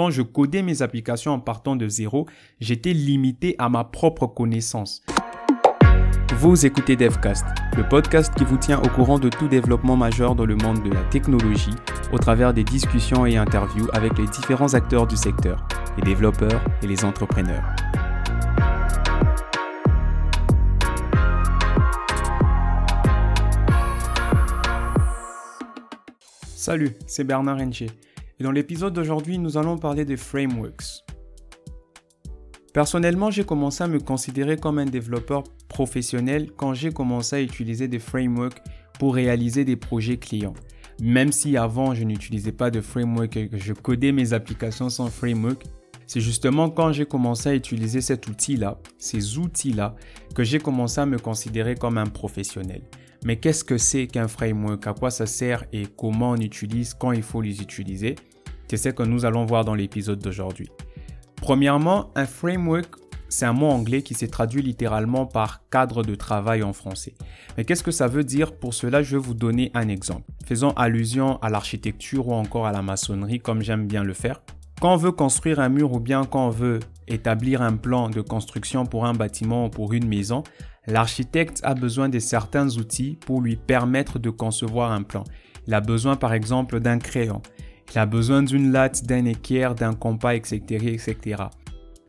quand 0.00 0.08
je 0.08 0.22
codais 0.22 0.62
mes 0.62 0.80
applications 0.80 1.32
en 1.32 1.40
partant 1.40 1.76
de 1.76 1.86
zéro, 1.86 2.26
j'étais 2.58 2.94
limité 2.94 3.54
à 3.58 3.68
ma 3.68 3.84
propre 3.84 4.26
connaissance. 4.26 5.02
Vous 6.38 6.64
écoutez 6.64 6.96
DevCast, 6.96 7.44
le 7.76 7.86
podcast 7.86 8.32
qui 8.34 8.44
vous 8.44 8.56
tient 8.56 8.80
au 8.80 8.88
courant 8.88 9.18
de 9.18 9.28
tout 9.28 9.46
développement 9.46 9.98
majeur 9.98 10.34
dans 10.34 10.46
le 10.46 10.56
monde 10.56 10.82
de 10.82 10.88
la 10.88 11.02
technologie 11.10 11.74
au 12.14 12.16
travers 12.16 12.54
des 12.54 12.64
discussions 12.64 13.26
et 13.26 13.36
interviews 13.36 13.88
avec 13.92 14.16
les 14.16 14.26
différents 14.28 14.72
acteurs 14.72 15.06
du 15.06 15.18
secteur, 15.18 15.68
les 15.98 16.02
développeurs 16.02 16.64
et 16.82 16.86
les 16.86 17.04
entrepreneurs. 17.04 17.68
Salut, 26.56 26.96
c'est 27.06 27.24
Bernard 27.24 27.60
Henche. 27.60 27.84
Dans 28.40 28.52
l'épisode 28.52 28.94
d'aujourd'hui, 28.94 29.36
nous 29.36 29.58
allons 29.58 29.76
parler 29.76 30.06
des 30.06 30.16
frameworks. 30.16 31.04
Personnellement, 32.72 33.30
j'ai 33.30 33.44
commencé 33.44 33.84
à 33.84 33.86
me 33.86 34.00
considérer 34.00 34.56
comme 34.56 34.78
un 34.78 34.86
développeur 34.86 35.44
professionnel 35.68 36.50
quand 36.56 36.72
j'ai 36.72 36.90
commencé 36.90 37.36
à 37.36 37.42
utiliser 37.42 37.86
des 37.86 37.98
frameworks 37.98 38.62
pour 38.98 39.14
réaliser 39.14 39.66
des 39.66 39.76
projets 39.76 40.16
clients. 40.16 40.54
Même 41.02 41.32
si 41.32 41.58
avant 41.58 41.94
je 41.94 42.04
n'utilisais 42.04 42.52
pas 42.52 42.70
de 42.70 42.80
framework 42.80 43.36
et 43.36 43.48
que 43.48 43.58
je 43.58 43.74
codais 43.74 44.12
mes 44.12 44.32
applications 44.32 44.88
sans 44.88 45.08
framework, 45.08 45.62
c'est 46.06 46.20
justement 46.20 46.70
quand 46.70 46.92
j'ai 46.92 47.04
commencé 47.04 47.50
à 47.50 47.54
utiliser 47.54 48.00
cet 48.00 48.26
outil-là, 48.26 48.78
ces 48.96 49.36
outils-là, 49.36 49.96
que 50.34 50.44
j'ai 50.44 50.60
commencé 50.60 50.98
à 50.98 51.06
me 51.06 51.18
considérer 51.18 51.74
comme 51.74 51.98
un 51.98 52.06
professionnel. 52.06 52.82
Mais 53.22 53.36
qu'est-ce 53.36 53.64
que 53.64 53.76
c'est 53.76 54.06
qu'un 54.06 54.28
framework? 54.28 54.86
À 54.86 54.94
quoi 54.94 55.10
ça 55.10 55.26
sert 55.26 55.64
et 55.74 55.82
comment 55.94 56.30
on 56.30 56.36
utilise, 56.36 56.94
quand 56.94 57.12
il 57.12 57.22
faut 57.22 57.42
les 57.42 57.60
utiliser? 57.60 58.16
C'est 58.70 58.90
ce 58.90 58.94
que 58.94 59.02
nous 59.02 59.24
allons 59.24 59.44
voir 59.44 59.64
dans 59.64 59.74
l'épisode 59.74 60.20
d'aujourd'hui. 60.20 60.68
Premièrement, 61.36 62.10
un 62.14 62.26
framework, 62.26 62.94
c'est 63.28 63.46
un 63.46 63.52
mot 63.52 63.68
anglais 63.68 64.02
qui 64.02 64.14
s'est 64.14 64.28
traduit 64.28 64.62
littéralement 64.62 65.26
par 65.26 65.68
cadre 65.70 66.02
de 66.02 66.14
travail 66.14 66.62
en 66.62 66.72
français. 66.72 67.14
Mais 67.56 67.64
qu'est-ce 67.64 67.82
que 67.82 67.90
ça 67.90 68.06
veut 68.06 68.24
dire 68.24 68.52
Pour 68.52 68.74
cela, 68.74 69.02
je 69.02 69.16
vais 69.16 69.22
vous 69.22 69.34
donner 69.34 69.70
un 69.74 69.88
exemple. 69.88 70.30
Faisons 70.44 70.70
allusion 70.70 71.38
à 71.42 71.50
l'architecture 71.50 72.28
ou 72.28 72.32
encore 72.32 72.66
à 72.66 72.72
la 72.72 72.82
maçonnerie 72.82 73.40
comme 73.40 73.62
j'aime 73.62 73.86
bien 73.86 74.04
le 74.04 74.14
faire. 74.14 74.40
Quand 74.80 74.94
on 74.94 74.96
veut 74.96 75.12
construire 75.12 75.60
un 75.60 75.68
mur 75.68 75.92
ou 75.92 76.00
bien 76.00 76.24
quand 76.24 76.46
on 76.46 76.50
veut 76.50 76.80
établir 77.06 77.62
un 77.62 77.76
plan 77.76 78.08
de 78.08 78.20
construction 78.20 78.86
pour 78.86 79.04
un 79.04 79.12
bâtiment 79.12 79.66
ou 79.66 79.68
pour 79.68 79.92
une 79.92 80.06
maison, 80.08 80.42
L'architecte 80.86 81.60
a 81.62 81.74
besoin 81.74 82.08
de 82.08 82.18
certains 82.18 82.76
outils 82.78 83.18
pour 83.26 83.40
lui 83.40 83.56
permettre 83.56 84.18
de 84.18 84.30
concevoir 84.30 84.92
un 84.92 85.02
plan. 85.02 85.24
Il 85.66 85.74
a 85.74 85.80
besoin 85.80 86.16
par 86.16 86.32
exemple 86.32 86.80
d'un 86.80 86.98
crayon. 86.98 87.42
Il 87.92 87.98
a 87.98 88.06
besoin 88.06 88.42
d'une 88.42 88.72
latte, 88.72 89.04
d'un 89.04 89.24
équerre, 89.24 89.74
d'un 89.74 89.94
compas, 89.94 90.34
etc., 90.34 90.60
etc. 90.70 91.44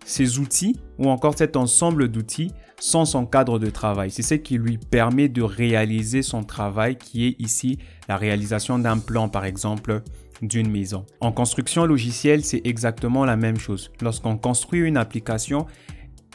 Ces 0.06 0.40
outils, 0.40 0.80
ou 0.98 1.10
encore 1.10 1.38
cet 1.38 1.56
ensemble 1.56 2.08
d'outils, 2.10 2.52
sont 2.80 3.06
son 3.06 3.26
cadre 3.26 3.60
de 3.60 3.70
travail. 3.70 4.10
C'est 4.10 4.24
ce 4.24 4.34
qui 4.34 4.58
lui 4.58 4.78
permet 4.78 5.30
de 5.30 5.42
réaliser 5.44 6.22
son 6.24 6.44
travail, 6.44 6.98
qui 6.98 7.28
est 7.28 7.36
ici 7.40 7.78
la 8.08 8.18
réalisation 8.18 8.80
d'un 8.80 8.98
plan, 8.98 9.30
par 9.30 9.46
exemple, 9.46 10.02
d'une 10.42 10.70
maison. 10.72 11.06
En 11.20 11.32
construction 11.32 11.86
logicielle, 11.86 12.44
c'est 12.44 12.62
exactement 12.64 13.26
la 13.26 13.36
même 13.36 13.58
chose. 13.58 13.92
Lorsqu'on 14.02 14.38
construit 14.38 14.82
une 14.82 14.98
application, 14.98 15.68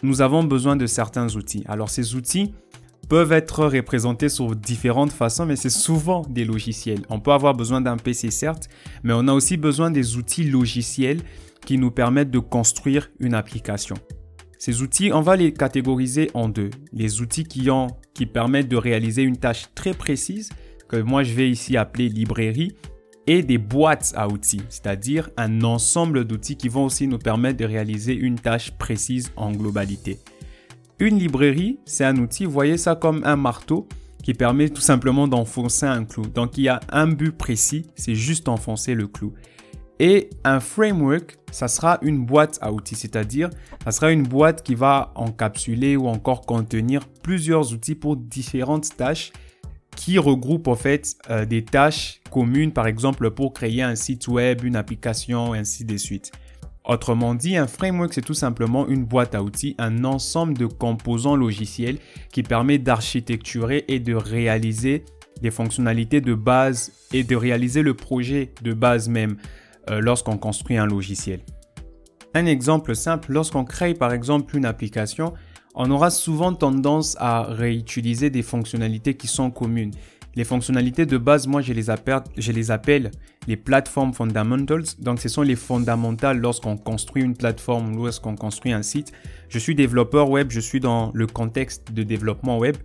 nous 0.02 0.20
avons 0.20 0.44
besoin 0.44 0.77
de 0.77 0.86
certains 0.86 1.34
outils. 1.34 1.64
Alors 1.67 1.91
ces 1.91 2.14
outils 2.14 2.55
peuvent 3.08 3.32
être 3.32 3.66
représentés 3.66 4.28
sur 4.28 4.54
différentes 4.56 5.12
façons, 5.12 5.46
mais 5.46 5.56
c'est 5.56 5.70
souvent 5.70 6.22
des 6.28 6.44
logiciels. 6.44 7.02
On 7.08 7.20
peut 7.20 7.32
avoir 7.32 7.54
besoin 7.54 7.80
d'un 7.80 7.96
PC 7.96 8.30
certes, 8.30 8.68
mais 9.02 9.12
on 9.14 9.28
a 9.28 9.32
aussi 9.32 9.56
besoin 9.56 9.90
des 9.90 10.16
outils 10.16 10.44
logiciels 10.44 11.20
qui 11.64 11.78
nous 11.78 11.90
permettent 11.90 12.30
de 12.30 12.38
construire 12.38 13.10
une 13.20 13.34
application. 13.34 13.96
Ces 14.58 14.82
outils, 14.82 15.12
on 15.12 15.20
va 15.20 15.36
les 15.36 15.52
catégoriser 15.52 16.30
en 16.34 16.48
deux. 16.48 16.70
Les 16.92 17.20
outils 17.20 17.44
qui, 17.44 17.68
qui 18.14 18.27
permettent 18.27 18.68
de 18.68 18.77
réaliser 18.77 19.22
une 19.22 19.36
tâche 19.36 19.66
très 19.74 19.92
précise, 19.92 20.50
que 20.89 20.96
moi 20.96 21.22
je 21.22 21.34
vais 21.34 21.50
ici 21.50 21.77
appeler 21.77 22.08
librairie, 22.08 22.74
et 23.27 23.42
des 23.42 23.58
boîtes 23.58 24.12
à 24.16 24.28
outils, 24.28 24.62
c'est-à-dire 24.68 25.30
un 25.36 25.62
ensemble 25.62 26.24
d'outils 26.24 26.56
qui 26.56 26.68
vont 26.68 26.84
aussi 26.84 27.08
nous 27.08 27.18
permettre 27.18 27.58
de 27.58 27.64
réaliser 27.64 28.14
une 28.14 28.39
tâche 28.39 28.70
précise 28.70 29.33
en 29.36 29.50
globalité. 29.50 30.18
Une 30.98 31.18
librairie, 31.18 31.79
c'est 31.84 32.05
un 32.05 32.17
outil, 32.17 32.46
voyez 32.46 32.79
ça 32.79 32.95
comme 32.95 33.20
un 33.24 33.36
marteau 33.36 33.86
qui 34.23 34.33
permet 34.33 34.70
tout 34.70 34.80
simplement 34.80 35.29
d'enfoncer 35.29 35.84
un 35.84 36.05
clou. 36.05 36.27
Donc 36.27 36.57
il 36.57 36.64
y 36.64 36.68
a 36.68 36.80
un 36.89 37.07
but 37.07 37.33
précis, 37.36 37.90
c'est 37.96 38.14
juste 38.14 38.48
enfoncer 38.48 38.95
le 38.95 39.07
clou. 39.07 39.34
Et 40.01 40.30
un 40.42 40.58
framework, 40.58 41.36
ça 41.51 41.68
sera 41.68 41.98
une 42.01 42.24
boîte 42.24 42.58
à 42.62 42.73
outils, 42.73 42.95
c'est-à-dire 42.95 43.51
ça 43.84 43.92
sera 43.92 44.11
une 44.11 44.23
boîte 44.23 44.62
qui 44.62 44.74
va 44.74 45.12
encapsuler 45.17 45.96
ou 45.96 46.08
encore 46.08 46.42
contenir 46.42 47.07
plusieurs 47.23 47.74
outils 47.74 47.95
pour 47.95 48.17
différentes 48.17 48.96
tâches 48.96 49.33
qui 49.96 50.18
regroupe 50.18 50.67
en 50.67 50.77
fait 50.77 51.14
euh, 51.30 51.45
des 51.45 51.64
tâches 51.64 52.20
communes, 52.30 52.73
par 52.73 52.86
exemple 52.86 53.30
pour 53.30 53.52
créer 53.52 53.83
un 53.83 53.96
site 53.96 54.28
web, 54.28 54.64
une 54.64 54.77
application, 54.77 55.52
ainsi 55.52 55.84
de 55.84 55.96
suite. 55.98 56.33
Autrement 56.86 57.35
dit, 57.35 57.57
un 57.57 57.67
framework, 57.67 58.14
c'est 58.14 58.23
tout 58.23 58.35
simplement 58.35 58.86
une 58.86 59.05
boîte 59.05 59.35
à 59.35 59.42
outils, 59.42 59.74
un 59.79 60.05
ensemble 60.05 60.57
de 60.57 60.67
composants 60.67 61.35
logiciels 61.35 61.98
qui 62.33 62.45
permet 62.45 62.79
d'architecturer 62.79 63.85
et 63.89 63.98
de 63.98 64.14
réaliser 64.14 65.05
des 65.42 65.51
fonctionnalités 65.51 66.20
de 66.20 66.35
base 66.35 66.92
et 67.13 67.25
de 67.25 67.35
réaliser 67.35 67.83
le 67.83 67.95
projet 67.95 68.52
de 68.63 68.73
base 68.73 69.08
même 69.08 69.36
euh, 69.91 70.01
lorsqu'on 70.01 70.39
construit 70.39 70.77
un 70.77 70.86
logiciel. 70.86 71.41
Un 72.35 72.46
exemple 72.46 72.95
simple, 72.95 73.33
lorsqu'on 73.33 73.64
crée 73.64 73.95
par 73.95 74.13
exemple 74.13 74.57
une 74.57 74.64
application, 74.64 75.35
on 75.75 75.91
aura 75.91 76.11
souvent 76.11 76.55
tendance 76.55 77.17
à 77.19 77.42
réutiliser 77.42 78.30
des 78.30 78.42
fonctionnalités 78.42 79.14
qui 79.14 79.27
sont 79.27 79.51
communes. 79.51 79.92
Les 80.36 80.45
fonctionnalités 80.45 81.07
de 81.07 81.17
base, 81.17 81.47
moi, 81.47 81.63
je 81.63 81.73
les 81.73 81.91
appelle, 82.70 83.11
les 83.48 83.57
plateformes 83.57 84.13
fundamentals. 84.13 84.85
Donc, 84.98 85.19
ce 85.19 85.30
sont 85.30 85.41
les 85.41 85.57
fondamentales 85.57 86.39
lorsqu'on 86.39 86.77
construit 86.77 87.23
une 87.23 87.35
plateforme 87.35 87.97
ou 87.97 88.05
lorsqu'on 88.05 88.36
construit 88.36 88.73
un 88.73 88.83
site. 88.83 89.13
Je 89.48 89.58
suis 89.58 89.75
développeur 89.75 90.29
web, 90.29 90.51
je 90.51 90.61
suis 90.61 90.79
dans 90.79 91.11
le 91.14 91.27
contexte 91.27 91.91
de 91.92 92.02
développement 92.02 92.58
web. 92.58 92.77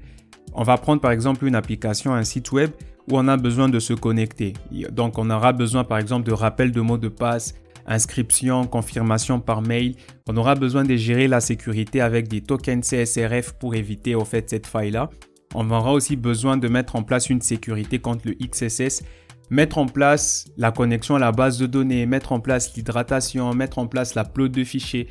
On 0.53 0.63
va 0.63 0.77
prendre 0.77 1.01
par 1.01 1.11
exemple 1.11 1.45
une 1.45 1.55
application, 1.55 2.13
un 2.13 2.23
site 2.23 2.53
web 2.53 2.71
où 3.09 3.17
on 3.17 3.27
a 3.27 3.35
besoin 3.35 3.67
de 3.67 3.79
se 3.79 3.93
connecter. 3.93 4.53
Donc, 4.91 5.17
on 5.17 5.29
aura 5.29 5.51
besoin 5.51 5.83
par 5.83 5.97
exemple 5.97 6.25
de 6.27 6.33
rappel 6.33 6.71
de 6.71 6.79
mots 6.79 6.97
de 6.97 7.09
passe, 7.09 7.53
inscription, 7.85 8.65
confirmation 8.65 9.41
par 9.41 9.61
mail. 9.61 9.95
On 10.29 10.37
aura 10.37 10.55
besoin 10.55 10.85
de 10.85 10.95
gérer 10.95 11.27
la 11.27 11.41
sécurité 11.41 11.99
avec 11.99 12.29
des 12.29 12.39
tokens 12.39 12.87
CSRF 12.87 13.53
pour 13.59 13.75
éviter 13.75 14.15
au 14.15 14.23
fait 14.23 14.49
cette 14.49 14.67
faille-là. 14.67 15.09
On 15.53 15.69
aura 15.69 15.91
aussi 15.93 16.15
besoin 16.15 16.57
de 16.57 16.67
mettre 16.67 16.95
en 16.95 17.03
place 17.03 17.29
une 17.29 17.41
sécurité 17.41 17.99
contre 17.99 18.27
le 18.27 18.33
XSS, 18.33 19.03
mettre 19.49 19.77
en 19.77 19.85
place 19.85 20.45
la 20.57 20.71
connexion 20.71 21.15
à 21.15 21.19
la 21.19 21.31
base 21.31 21.57
de 21.57 21.65
données, 21.65 22.05
mettre 22.05 22.31
en 22.31 22.39
place 22.39 22.73
l'hydratation, 22.75 23.53
mettre 23.53 23.79
en 23.79 23.87
place 23.87 24.15
l'upload 24.15 24.51
de 24.51 24.63
fichiers. 24.63 25.09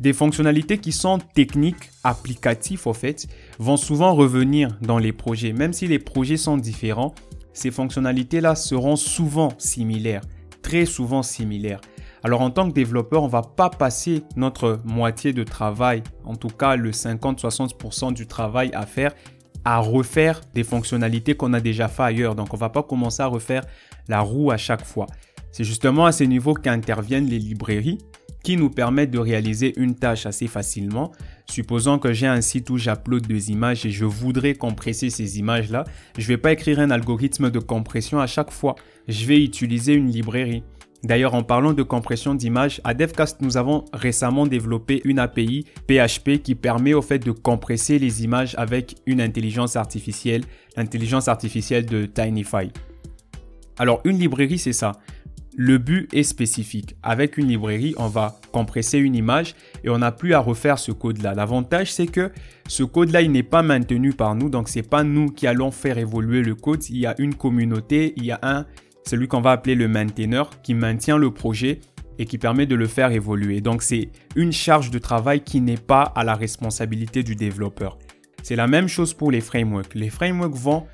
Des 0.00 0.12
fonctionnalités 0.12 0.78
qui 0.78 0.90
sont 0.90 1.18
techniques, 1.34 1.90
applicatives 2.02 2.86
au 2.86 2.92
fait, 2.92 3.26
vont 3.58 3.76
souvent 3.76 4.14
revenir 4.14 4.76
dans 4.80 4.98
les 4.98 5.12
projets. 5.12 5.52
Même 5.52 5.72
si 5.72 5.86
les 5.86 5.98
projets 5.98 6.36
sont 6.36 6.56
différents, 6.56 7.14
ces 7.52 7.70
fonctionnalités-là 7.70 8.56
seront 8.56 8.96
souvent 8.96 9.52
similaires, 9.58 10.22
très 10.62 10.86
souvent 10.86 11.22
similaires. 11.22 11.80
Alors 12.24 12.40
en 12.40 12.50
tant 12.50 12.68
que 12.68 12.74
développeur, 12.74 13.22
on 13.22 13.28
va 13.28 13.42
pas 13.42 13.68
passer 13.68 14.24
notre 14.34 14.80
moitié 14.84 15.34
de 15.34 15.44
travail, 15.44 16.02
en 16.24 16.36
tout 16.36 16.48
cas 16.48 16.74
le 16.74 16.90
50-60% 16.90 18.14
du 18.14 18.26
travail 18.26 18.70
à 18.72 18.86
faire 18.86 19.12
à 19.64 19.78
refaire 19.78 20.40
des 20.54 20.64
fonctionnalités 20.64 21.34
qu'on 21.34 21.52
a 21.52 21.60
déjà 21.60 21.88
fait 21.88 22.02
ailleurs. 22.02 22.34
Donc 22.34 22.52
on 22.52 22.56
va 22.56 22.68
pas 22.68 22.82
commencer 22.82 23.22
à 23.22 23.26
refaire 23.26 23.64
la 24.08 24.20
roue 24.20 24.50
à 24.50 24.56
chaque 24.56 24.84
fois. 24.84 25.06
C'est 25.52 25.64
justement 25.64 26.06
à 26.06 26.12
ce 26.12 26.24
niveau 26.24 26.54
qu'interviennent 26.54 27.26
les 27.26 27.38
librairies 27.38 27.98
qui 28.44 28.58
nous 28.58 28.70
permettent 28.70 29.10
de 29.10 29.18
réaliser 29.18 29.72
une 29.76 29.94
tâche 29.94 30.26
assez 30.26 30.46
facilement. 30.46 31.10
Supposons 31.50 31.98
que 31.98 32.12
j'ai 32.12 32.26
un 32.26 32.42
site 32.42 32.68
où 32.70 32.76
j'upload 32.76 33.26
des 33.26 33.50
images 33.50 33.86
et 33.86 33.90
je 33.90 34.04
voudrais 34.04 34.54
compresser 34.54 35.08
ces 35.10 35.38
images-là, 35.38 35.84
je 36.18 36.22
ne 36.22 36.26
vais 36.28 36.36
pas 36.36 36.52
écrire 36.52 36.78
un 36.78 36.90
algorithme 36.90 37.50
de 37.50 37.58
compression 37.58 38.20
à 38.20 38.26
chaque 38.26 38.50
fois. 38.50 38.76
Je 39.08 39.24
vais 39.24 39.42
utiliser 39.42 39.94
une 39.94 40.10
librairie. 40.10 40.62
D'ailleurs, 41.04 41.34
en 41.34 41.42
parlant 41.42 41.74
de 41.74 41.82
compression 41.82 42.34
d'images, 42.34 42.80
à 42.82 42.94
DevCast, 42.94 43.42
nous 43.42 43.58
avons 43.58 43.84
récemment 43.92 44.46
développé 44.46 45.02
une 45.04 45.18
API 45.18 45.66
PHP 45.86 46.42
qui 46.42 46.54
permet 46.54 46.94
au 46.94 47.02
fait 47.02 47.18
de 47.18 47.30
compresser 47.30 47.98
les 47.98 48.24
images 48.24 48.54
avec 48.56 48.96
une 49.04 49.20
intelligence 49.20 49.76
artificielle, 49.76 50.44
l'intelligence 50.78 51.28
artificielle 51.28 51.84
de 51.84 52.06
Tinify. 52.06 52.70
Alors, 53.78 54.00
une 54.04 54.18
librairie, 54.18 54.58
c'est 54.58 54.72
ça. 54.72 54.92
Le 55.56 55.76
but 55.76 56.12
est 56.14 56.22
spécifique. 56.22 56.96
Avec 57.02 57.36
une 57.36 57.48
librairie, 57.48 57.94
on 57.98 58.08
va 58.08 58.40
compresser 58.50 58.98
une 58.98 59.14
image 59.14 59.54
et 59.84 59.90
on 59.90 59.98
n'a 59.98 60.10
plus 60.10 60.32
à 60.32 60.40
refaire 60.40 60.78
ce 60.78 60.90
code-là. 60.90 61.34
L'avantage, 61.34 61.92
c'est 61.92 62.06
que 62.06 62.32
ce 62.66 62.82
code-là, 62.82 63.20
il 63.20 63.30
n'est 63.30 63.42
pas 63.42 63.62
maintenu 63.62 64.14
par 64.14 64.34
nous. 64.34 64.48
Donc, 64.48 64.70
c'est 64.70 64.82
pas 64.82 65.04
nous 65.04 65.26
qui 65.26 65.46
allons 65.46 65.70
faire 65.70 65.98
évoluer 65.98 66.40
le 66.40 66.54
code. 66.54 66.82
Il 66.88 66.96
y 66.96 67.06
a 67.06 67.14
une 67.18 67.34
communauté, 67.34 68.14
il 68.16 68.24
y 68.24 68.32
a 68.32 68.40
un 68.42 68.64
celui 69.06 69.28
qu'on 69.28 69.40
va 69.40 69.52
appeler 69.52 69.74
le 69.74 69.88
mainteneur, 69.88 70.50
qui 70.62 70.74
maintient 70.74 71.18
le 71.18 71.30
projet 71.30 71.80
et 72.18 72.26
qui 72.26 72.38
permet 72.38 72.66
de 72.66 72.74
le 72.74 72.86
faire 72.86 73.10
évoluer. 73.10 73.60
Donc 73.60 73.82
c'est 73.82 74.10
une 74.36 74.52
charge 74.52 74.90
de 74.90 74.98
travail 74.98 75.42
qui 75.42 75.60
n'est 75.60 75.76
pas 75.76 76.02
à 76.02 76.24
la 76.24 76.34
responsabilité 76.34 77.22
du 77.22 77.34
développeur. 77.34 77.98
C'est 78.42 78.56
la 78.56 78.66
même 78.66 78.88
chose 78.88 79.14
pour 79.14 79.30
les 79.30 79.40
frameworks. 79.40 79.94
Les 79.94 80.10
frameworks 80.10 80.56
vont 80.56 80.86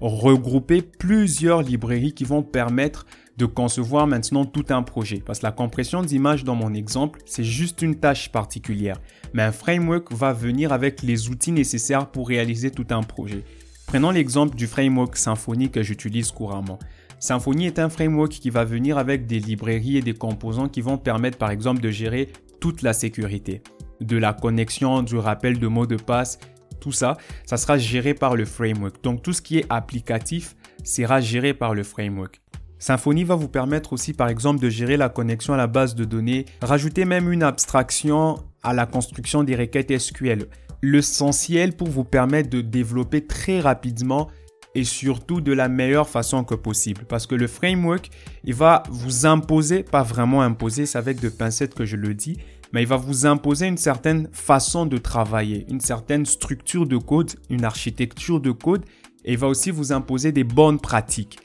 regrouper 0.00 0.82
plusieurs 0.82 1.62
librairies 1.62 2.12
qui 2.12 2.24
vont 2.24 2.42
permettre 2.42 3.06
de 3.36 3.46
concevoir 3.46 4.06
maintenant 4.06 4.44
tout 4.44 4.64
un 4.70 4.82
projet. 4.82 5.22
Parce 5.24 5.40
que 5.40 5.46
la 5.46 5.52
compression 5.52 6.02
d'image 6.02 6.44
dans 6.44 6.54
mon 6.54 6.74
exemple, 6.74 7.20
c'est 7.26 7.44
juste 7.44 7.82
une 7.82 7.96
tâche 7.96 8.30
particulière. 8.30 9.00
Mais 9.34 9.42
un 9.42 9.52
framework 9.52 10.12
va 10.12 10.32
venir 10.32 10.72
avec 10.72 11.02
les 11.02 11.28
outils 11.28 11.52
nécessaires 11.52 12.10
pour 12.10 12.28
réaliser 12.28 12.70
tout 12.70 12.86
un 12.90 13.02
projet. 13.02 13.44
Prenons 13.86 14.10
l'exemple 14.10 14.56
du 14.56 14.66
framework 14.66 15.16
Symfony 15.16 15.70
que 15.70 15.82
j'utilise 15.82 16.32
couramment. 16.32 16.78
Symfony 17.18 17.66
est 17.66 17.78
un 17.78 17.88
framework 17.88 18.32
qui 18.32 18.50
va 18.50 18.64
venir 18.64 18.98
avec 18.98 19.26
des 19.26 19.38
librairies 19.38 19.96
et 19.96 20.02
des 20.02 20.14
composants 20.14 20.68
qui 20.68 20.82
vont 20.82 20.98
permettre 20.98 21.38
par 21.38 21.50
exemple 21.50 21.80
de 21.80 21.90
gérer 21.90 22.28
toute 22.60 22.82
la 22.82 22.92
sécurité. 22.92 23.62
De 24.00 24.18
la 24.18 24.34
connexion, 24.34 25.02
du 25.02 25.16
rappel 25.16 25.58
de 25.58 25.66
mots 25.66 25.86
de 25.86 25.96
passe, 25.96 26.38
tout 26.80 26.92
ça, 26.92 27.16
ça 27.46 27.56
sera 27.56 27.78
géré 27.78 28.12
par 28.12 28.36
le 28.36 28.44
framework. 28.44 29.02
Donc 29.02 29.22
tout 29.22 29.32
ce 29.32 29.40
qui 29.40 29.58
est 29.58 29.66
applicatif 29.70 30.56
sera 30.84 31.20
géré 31.20 31.54
par 31.54 31.74
le 31.74 31.82
framework. 31.82 32.40
Symfony 32.78 33.24
va 33.24 33.34
vous 33.34 33.48
permettre 33.48 33.94
aussi 33.94 34.12
par 34.12 34.28
exemple 34.28 34.60
de 34.60 34.68
gérer 34.68 34.98
la 34.98 35.08
connexion 35.08 35.54
à 35.54 35.56
la 35.56 35.66
base 35.66 35.94
de 35.94 36.04
données, 36.04 36.44
rajouter 36.60 37.06
même 37.06 37.32
une 37.32 37.42
abstraction 37.42 38.36
à 38.62 38.74
la 38.74 38.84
construction 38.84 39.42
des 39.42 39.56
requêtes 39.56 39.98
SQL. 39.98 40.46
L'essentiel 40.82 41.72
pour 41.72 41.88
vous 41.88 42.04
permettre 42.04 42.50
de 42.50 42.60
développer 42.60 43.26
très 43.26 43.60
rapidement 43.60 44.28
et 44.76 44.84
surtout 44.84 45.40
de 45.40 45.52
la 45.52 45.68
meilleure 45.68 46.08
façon 46.08 46.44
que 46.44 46.54
possible. 46.54 47.06
Parce 47.08 47.26
que 47.26 47.34
le 47.34 47.46
framework, 47.46 48.10
il 48.44 48.52
va 48.52 48.82
vous 48.90 49.24
imposer, 49.24 49.82
pas 49.82 50.02
vraiment 50.02 50.42
imposer, 50.42 50.84
c'est 50.84 50.98
avec 50.98 51.18
de 51.18 51.30
pincettes 51.30 51.74
que 51.74 51.86
je 51.86 51.96
le 51.96 52.12
dis, 52.12 52.36
mais 52.72 52.82
il 52.82 52.86
va 52.86 52.98
vous 52.98 53.24
imposer 53.24 53.66
une 53.68 53.78
certaine 53.78 54.28
façon 54.32 54.84
de 54.84 54.98
travailler, 54.98 55.64
une 55.70 55.80
certaine 55.80 56.26
structure 56.26 56.86
de 56.86 56.98
code, 56.98 57.32
une 57.48 57.64
architecture 57.64 58.38
de 58.38 58.50
code, 58.50 58.84
et 59.24 59.32
il 59.32 59.38
va 59.38 59.48
aussi 59.48 59.70
vous 59.70 59.92
imposer 59.92 60.30
des 60.30 60.44
bonnes 60.44 60.78
pratiques. 60.78 61.38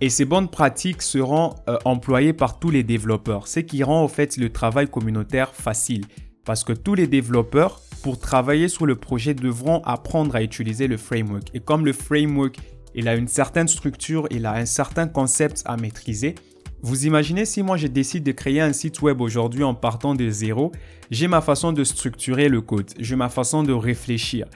Et 0.00 0.08
ces 0.08 0.24
bonnes 0.24 0.48
pratiques 0.48 1.02
seront 1.02 1.54
euh, 1.68 1.78
employées 1.84 2.34
par 2.34 2.60
tous 2.60 2.70
les 2.70 2.84
développeurs, 2.84 3.48
ce 3.48 3.60
qui 3.60 3.82
rend 3.82 4.04
en 4.04 4.08
fait 4.08 4.36
le 4.36 4.50
travail 4.50 4.86
communautaire 4.86 5.52
facile. 5.52 6.04
Parce 6.44 6.62
que 6.62 6.72
tous 6.72 6.94
les 6.94 7.08
développeurs, 7.08 7.80
pour 8.04 8.20
travailler 8.20 8.68
sur 8.68 8.86
le 8.86 8.94
projet, 8.94 9.34
devront 9.34 9.82
apprendre 9.84 10.36
à 10.36 10.42
utiliser 10.42 10.86
le 10.86 10.96
framework. 10.96 11.50
Et 11.54 11.58
comme 11.60 11.84
le 11.84 11.92
framework 11.92 12.60
il 12.96 13.08
a 13.08 13.14
une 13.14 13.28
certaine 13.28 13.68
structure, 13.68 14.26
il 14.30 14.46
a 14.46 14.54
un 14.54 14.64
certain 14.64 15.06
concept 15.06 15.62
à 15.66 15.76
maîtriser. 15.76 16.34
Vous 16.82 17.06
imaginez 17.06 17.44
si 17.44 17.62
moi 17.62 17.76
je 17.76 17.86
décide 17.86 18.24
de 18.24 18.32
créer 18.32 18.60
un 18.60 18.72
site 18.72 19.02
web 19.02 19.20
aujourd'hui 19.20 19.62
en 19.64 19.74
partant 19.74 20.14
de 20.14 20.28
zéro, 20.30 20.72
j'ai 21.10 21.28
ma 21.28 21.42
façon 21.42 21.72
de 21.72 21.84
structurer 21.84 22.48
le 22.48 22.62
code, 22.62 22.90
j'ai 22.98 23.14
ma 23.14 23.28
façon 23.28 23.62
de 23.62 23.72
réfléchir 23.72 24.46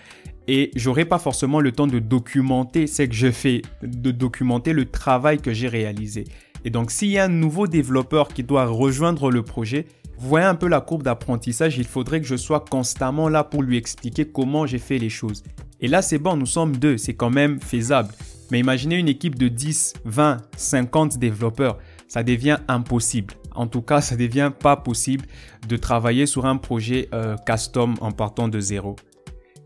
et 0.49 0.71
j'aurai 0.75 1.05
pas 1.05 1.19
forcément 1.19 1.61
le 1.61 1.71
temps 1.71 1.87
de 1.87 1.99
documenter 1.99 2.87
ce 2.87 3.03
que 3.03 3.13
je 3.13 3.31
fais, 3.31 3.63
de 3.83 4.11
documenter 4.11 4.73
le 4.73 4.87
travail 4.87 5.39
que 5.39 5.53
j'ai 5.53 5.69
réalisé. 5.69 6.25
Et 6.65 6.71
donc 6.71 6.91
s'il 6.91 7.09
y 7.09 7.19
a 7.19 7.25
un 7.25 7.29
nouveau 7.29 7.67
développeur 7.67 8.29
qui 8.29 8.43
doit 8.43 8.67
rejoindre 8.67 9.31
le 9.31 9.43
projet, 9.43 9.85
voyez 10.19 10.47
un 10.47 10.55
peu 10.55 10.69
la 10.69 10.81
courbe 10.81 11.03
d'apprentissage, 11.03 11.77
il 11.77 11.87
faudrait 11.87 12.21
que 12.21 12.27
je 12.27 12.37
sois 12.37 12.61
constamment 12.61 13.29
là 13.29 13.45
pour 13.45 13.63
lui 13.63 13.77
expliquer 13.77 14.25
comment 14.25 14.67
j'ai 14.67 14.79
fait 14.79 14.99
les 14.99 15.11
choses. 15.11 15.43
Et 15.81 15.88
là, 15.88 16.03
c'est 16.03 16.19
bon, 16.19 16.37
nous 16.37 16.47
sommes 16.47 16.77
deux, 16.77 16.99
c'est 16.99 17.15
quand 17.15 17.31
même 17.31 17.61
faisable. 17.61 18.12
Mais 18.50 18.59
imaginez 18.59 18.97
une 18.97 19.09
équipe 19.09 19.38
de 19.38 19.49
10, 19.49 19.94
20, 20.05 20.38
50 20.56 21.19
développeurs, 21.19 21.79
ça 22.09 22.23
devient 22.23 22.59
impossible. 22.69 23.35
En 23.55 23.67
tout 23.67 23.82
cas, 23.82 24.00
ça 24.00 24.17
devient 24.17 24.50
pas 24.56 24.77
possible 24.77 25.27
de 25.69 25.77
travailler 25.77 26.27
sur 26.27 26.47
un 26.47 26.56
projet 26.56 27.09
euh, 27.15 27.37
custom 27.47 27.94
en 28.00 28.12
partant 28.12 28.49
de 28.49 28.61
zéro. 28.61 28.97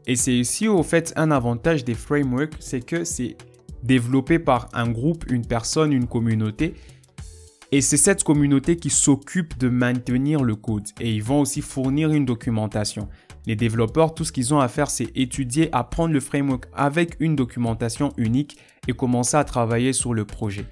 Et 0.06 0.16
c'est 0.16 0.34
ici 0.34 0.68
au 0.68 0.82
fait 0.82 1.12
un 1.16 1.30
avantage 1.30 1.84
des 1.84 1.94
frameworks, 1.94 2.56
c'est 2.60 2.84
que 2.84 3.04
c'est 3.04 3.36
développé 3.82 4.38
par 4.38 4.68
un 4.72 4.90
groupe, 4.90 5.24
une 5.30 5.46
personne, 5.46 5.92
une 5.92 6.06
communauté. 6.06 6.74
Et 7.72 7.80
c'est 7.80 7.96
cette 7.96 8.22
communauté 8.22 8.76
qui 8.76 8.90
s'occupe 8.90 9.58
de 9.58 9.68
maintenir 9.68 10.42
le 10.42 10.54
code. 10.54 10.86
Et 11.00 11.12
ils 11.12 11.22
vont 11.22 11.40
aussi 11.40 11.60
fournir 11.60 12.10
une 12.10 12.24
documentation. 12.24 13.08
Les 13.46 13.56
développeurs, 13.56 14.14
tout 14.14 14.24
ce 14.24 14.32
qu'ils 14.32 14.54
ont 14.54 14.60
à 14.60 14.68
faire, 14.68 14.90
c'est 14.90 15.10
étudier, 15.16 15.68
apprendre 15.72 16.14
le 16.14 16.20
framework 16.20 16.64
avec 16.72 17.16
une 17.20 17.36
documentation 17.36 18.12
unique 18.16 18.58
et 18.88 18.92
commencer 18.92 19.36
à 19.36 19.44
travailler 19.44 19.92
sur 19.92 20.14
le 20.14 20.24
projet. 20.24 20.66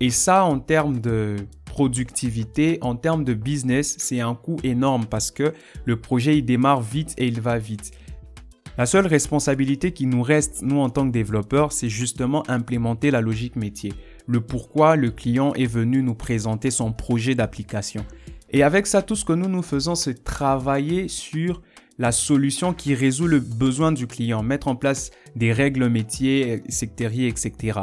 Et 0.00 0.10
ça, 0.10 0.44
en 0.44 0.58
termes 0.58 1.00
de 1.00 1.36
productivité, 1.64 2.78
en 2.82 2.96
termes 2.96 3.24
de 3.24 3.32
business, 3.32 3.96
c'est 3.98 4.20
un 4.20 4.34
coût 4.34 4.56
énorme 4.64 5.06
parce 5.06 5.30
que 5.30 5.54
le 5.84 6.00
projet, 6.00 6.36
il 6.38 6.44
démarre 6.44 6.82
vite 6.82 7.14
et 7.16 7.26
il 7.26 7.40
va 7.40 7.58
vite. 7.58 7.92
La 8.76 8.86
seule 8.86 9.06
responsabilité 9.06 9.92
qui 9.92 10.06
nous 10.06 10.22
reste, 10.22 10.62
nous, 10.62 10.78
en 10.78 10.90
tant 10.90 11.06
que 11.06 11.12
développeurs, 11.12 11.72
c'est 11.72 11.88
justement 11.88 12.48
implémenter 12.48 13.10
la 13.10 13.20
logique 13.20 13.56
métier. 13.56 13.92
Le 14.26 14.40
pourquoi 14.40 14.96
le 14.96 15.10
client 15.10 15.52
est 15.54 15.66
venu 15.66 16.02
nous 16.02 16.14
présenter 16.14 16.70
son 16.70 16.92
projet 16.92 17.34
d'application. 17.34 18.04
Et 18.50 18.62
avec 18.62 18.86
ça, 18.86 19.02
tout 19.02 19.16
ce 19.16 19.24
que 19.24 19.32
nous 19.32 19.48
nous 19.48 19.62
faisons, 19.62 19.94
c'est 19.94 20.24
travailler 20.24 21.08
sur 21.08 21.62
la 22.00 22.12
solution 22.12 22.72
qui 22.72 22.94
résout 22.94 23.26
le 23.26 23.40
besoin 23.40 23.92
du 23.92 24.06
client, 24.06 24.42
mettre 24.42 24.68
en 24.68 24.74
place 24.74 25.10
des 25.36 25.52
règles 25.52 25.86
métiers, 25.90 26.62
sectériers, 26.70 27.28
etc. 27.28 27.80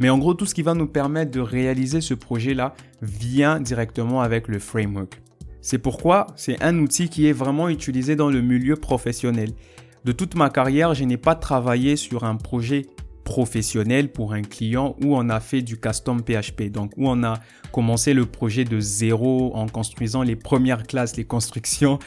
Mais 0.00 0.10
en 0.10 0.18
gros, 0.18 0.34
tout 0.34 0.44
ce 0.44 0.56
qui 0.56 0.62
va 0.62 0.74
nous 0.74 0.88
permettre 0.88 1.30
de 1.30 1.38
réaliser 1.38 2.00
ce 2.00 2.14
projet-là 2.14 2.74
vient 3.00 3.60
directement 3.60 4.22
avec 4.22 4.48
le 4.48 4.58
framework. 4.58 5.22
C'est 5.60 5.78
pourquoi 5.78 6.26
c'est 6.34 6.60
un 6.64 6.80
outil 6.80 7.08
qui 7.08 7.28
est 7.28 7.32
vraiment 7.32 7.68
utilisé 7.68 8.16
dans 8.16 8.28
le 8.28 8.40
milieu 8.40 8.74
professionnel. 8.74 9.52
De 10.04 10.10
toute 10.10 10.34
ma 10.34 10.50
carrière, 10.50 10.94
je 10.94 11.04
n'ai 11.04 11.16
pas 11.16 11.36
travaillé 11.36 11.94
sur 11.94 12.24
un 12.24 12.34
projet 12.34 12.86
professionnel 13.30 14.10
pour 14.10 14.32
un 14.32 14.42
client 14.42 14.96
où 15.04 15.16
on 15.16 15.28
a 15.28 15.38
fait 15.38 15.62
du 15.62 15.78
custom 15.78 16.20
PHP, 16.20 16.64
donc 16.64 16.90
où 16.96 17.08
on 17.08 17.22
a 17.22 17.34
commencé 17.70 18.12
le 18.12 18.26
projet 18.26 18.64
de 18.64 18.80
zéro 18.80 19.54
en 19.54 19.68
construisant 19.68 20.24
les 20.24 20.34
premières 20.34 20.82
classes, 20.82 21.16
les 21.16 21.24
constructions, 21.24 22.00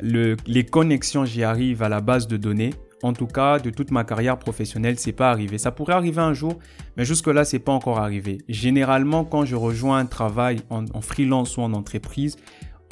les 0.00 0.64
connexions, 0.64 1.26
j'y 1.26 1.44
arrive 1.44 1.82
à 1.82 1.90
la 1.90 2.00
base 2.00 2.26
de 2.28 2.38
données. 2.38 2.70
En 3.02 3.12
tout 3.12 3.26
cas, 3.26 3.58
de 3.58 3.68
toute 3.68 3.90
ma 3.90 4.04
carrière 4.04 4.38
professionnelle, 4.38 4.98
c'est 4.98 5.12
pas 5.12 5.30
arrivé. 5.30 5.58
Ça 5.58 5.70
pourrait 5.70 5.92
arriver 5.92 6.22
un 6.22 6.32
jour, 6.32 6.58
mais 6.96 7.04
jusque-là, 7.04 7.44
c'est 7.44 7.58
pas 7.58 7.72
encore 7.72 7.98
arrivé. 7.98 8.38
Généralement, 8.48 9.24
quand 9.24 9.44
je 9.44 9.56
rejoins 9.56 9.98
un 9.98 10.06
travail 10.06 10.60
en, 10.70 10.86
en 10.94 11.00
freelance 11.02 11.58
ou 11.58 11.60
en 11.60 11.74
entreprise, 11.74 12.36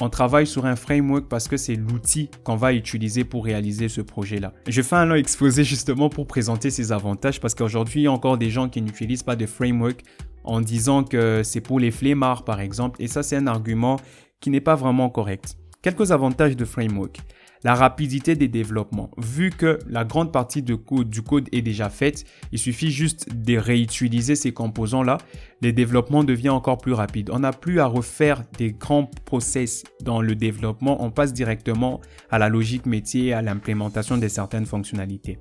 on 0.01 0.09
travaille 0.09 0.47
sur 0.47 0.65
un 0.65 0.75
framework 0.75 1.27
parce 1.27 1.47
que 1.47 1.57
c'est 1.57 1.75
l'outil 1.75 2.29
qu'on 2.43 2.55
va 2.55 2.73
utiliser 2.73 3.23
pour 3.23 3.45
réaliser 3.45 3.89
ce 3.89 4.01
projet-là. 4.01 4.53
Je 4.67 4.81
fais 4.81 4.95
un 4.95 5.05
long 5.05 5.15
exposé 5.15 5.63
justement 5.63 6.09
pour 6.09 6.27
présenter 6.27 6.69
ses 6.69 6.91
avantages 6.91 7.39
parce 7.39 7.53
qu'aujourd'hui, 7.53 8.01
il 8.01 8.03
y 8.03 8.07
a 8.07 8.11
encore 8.11 8.37
des 8.37 8.49
gens 8.49 8.69
qui 8.69 8.81
n'utilisent 8.81 9.23
pas 9.23 9.35
de 9.35 9.45
framework 9.45 10.03
en 10.43 10.61
disant 10.61 11.03
que 11.03 11.41
c'est 11.43 11.61
pour 11.61 11.79
les 11.79 11.91
flemmards 11.91 12.45
par 12.45 12.61
exemple 12.61 13.01
et 13.01 13.07
ça 13.07 13.23
c'est 13.23 13.35
un 13.35 13.47
argument 13.47 13.97
qui 14.39 14.49
n'est 14.49 14.61
pas 14.61 14.75
vraiment 14.75 15.09
correct. 15.09 15.57
Quelques 15.81 16.11
avantages 16.11 16.55
de 16.55 16.65
framework 16.65 17.19
la 17.63 17.75
rapidité 17.75 18.35
des 18.35 18.47
développements. 18.47 19.11
Vu 19.17 19.49
que 19.49 19.79
la 19.87 20.05
grande 20.05 20.31
partie 20.31 20.61
du 20.61 20.77
code 20.77 21.49
est 21.51 21.61
déjà 21.61 21.89
faite, 21.89 22.25
il 22.51 22.59
suffit 22.59 22.91
juste 22.91 23.27
de 23.33 23.57
réutiliser 23.57 24.35
ces 24.35 24.51
composants-là. 24.51 25.17
Le 25.61 25.73
développement 25.73 26.23
devient 26.23 26.49
encore 26.49 26.77
plus 26.77 26.93
rapide. 26.93 27.29
On 27.33 27.39
n'a 27.39 27.51
plus 27.51 27.79
à 27.79 27.85
refaire 27.85 28.43
des 28.57 28.71
grands 28.71 29.09
process 29.25 29.83
dans 30.03 30.21
le 30.21 30.35
développement. 30.35 31.03
On 31.03 31.11
passe 31.11 31.33
directement 31.33 31.99
à 32.29 32.39
la 32.39 32.49
logique 32.49 32.85
métier, 32.85 33.33
à 33.33 33.41
l'implémentation 33.41 34.17
de 34.17 34.27
certaines 34.27 34.65
fonctionnalités. 34.65 35.37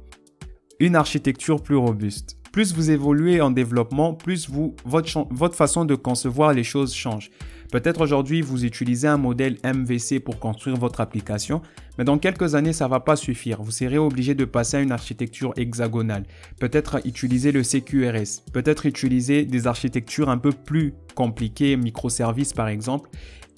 Une 0.80 0.96
architecture 0.96 1.62
plus 1.62 1.76
robuste. 1.76 2.37
Plus 2.58 2.74
vous 2.74 2.90
évoluez 2.90 3.40
en 3.40 3.52
développement, 3.52 4.14
plus 4.14 4.50
vous, 4.50 4.74
votre, 4.84 5.28
votre 5.30 5.54
façon 5.54 5.84
de 5.84 5.94
concevoir 5.94 6.52
les 6.52 6.64
choses 6.64 6.92
change. 6.92 7.30
Peut-être 7.70 8.00
aujourd'hui, 8.00 8.42
vous 8.42 8.64
utilisez 8.64 9.06
un 9.06 9.16
modèle 9.16 9.58
MVC 9.62 10.18
pour 10.18 10.40
construire 10.40 10.76
votre 10.76 11.00
application, 11.00 11.62
mais 11.98 12.04
dans 12.04 12.18
quelques 12.18 12.56
années, 12.56 12.72
ça 12.72 12.88
va 12.88 12.98
pas 12.98 13.14
suffire. 13.14 13.62
Vous 13.62 13.70
serez 13.70 13.98
obligé 13.98 14.34
de 14.34 14.44
passer 14.44 14.78
à 14.78 14.80
une 14.80 14.90
architecture 14.90 15.52
hexagonale. 15.56 16.24
Peut-être 16.58 17.00
utiliser 17.06 17.52
le 17.52 17.62
CQRS. 17.62 18.42
Peut-être 18.52 18.86
utiliser 18.86 19.44
des 19.44 19.68
architectures 19.68 20.28
un 20.28 20.38
peu 20.38 20.50
plus 20.50 20.94
compliquées, 21.14 21.76
microservices 21.76 22.54
par 22.54 22.66
exemple. 22.66 23.08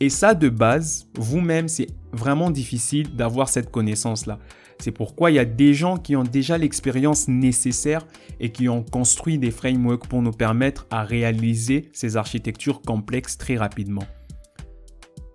Et 0.01 0.11
ça, 0.11 0.35
de 0.35 0.51
base, 0.51 1.07
vous-même, 1.15 1.69
c'est 1.69 1.89
vraiment 2.13 2.51
difficile 2.51 3.17
d'avoir 3.17 3.49
cette 3.49 3.71
connaissance-là. 3.71 4.39
C'est 4.81 4.93
pourquoi 4.93 5.31
il 5.31 5.35
y 5.35 5.39
a 5.39 5.45
des 5.45 5.75
gens 5.75 5.97
qui 5.97 6.17
ont 6.17 6.25
déjà 6.25 6.59
l'expérience 6.59 7.29
nécessaire 7.29 8.07
et 8.41 8.51
qui 8.51 8.69
ont 8.69 8.83
construit 8.83 9.39
des 9.39 9.51
frameworks 9.51 10.07
pour 10.07 10.23
nous 10.23 10.33
permettre 10.33 10.87
à 10.91 11.05
réaliser 11.05 11.91
ces 11.93 12.17
architectures 12.17 12.81
complexes 12.81 13.37
très 13.37 13.57
rapidement. 13.57 14.05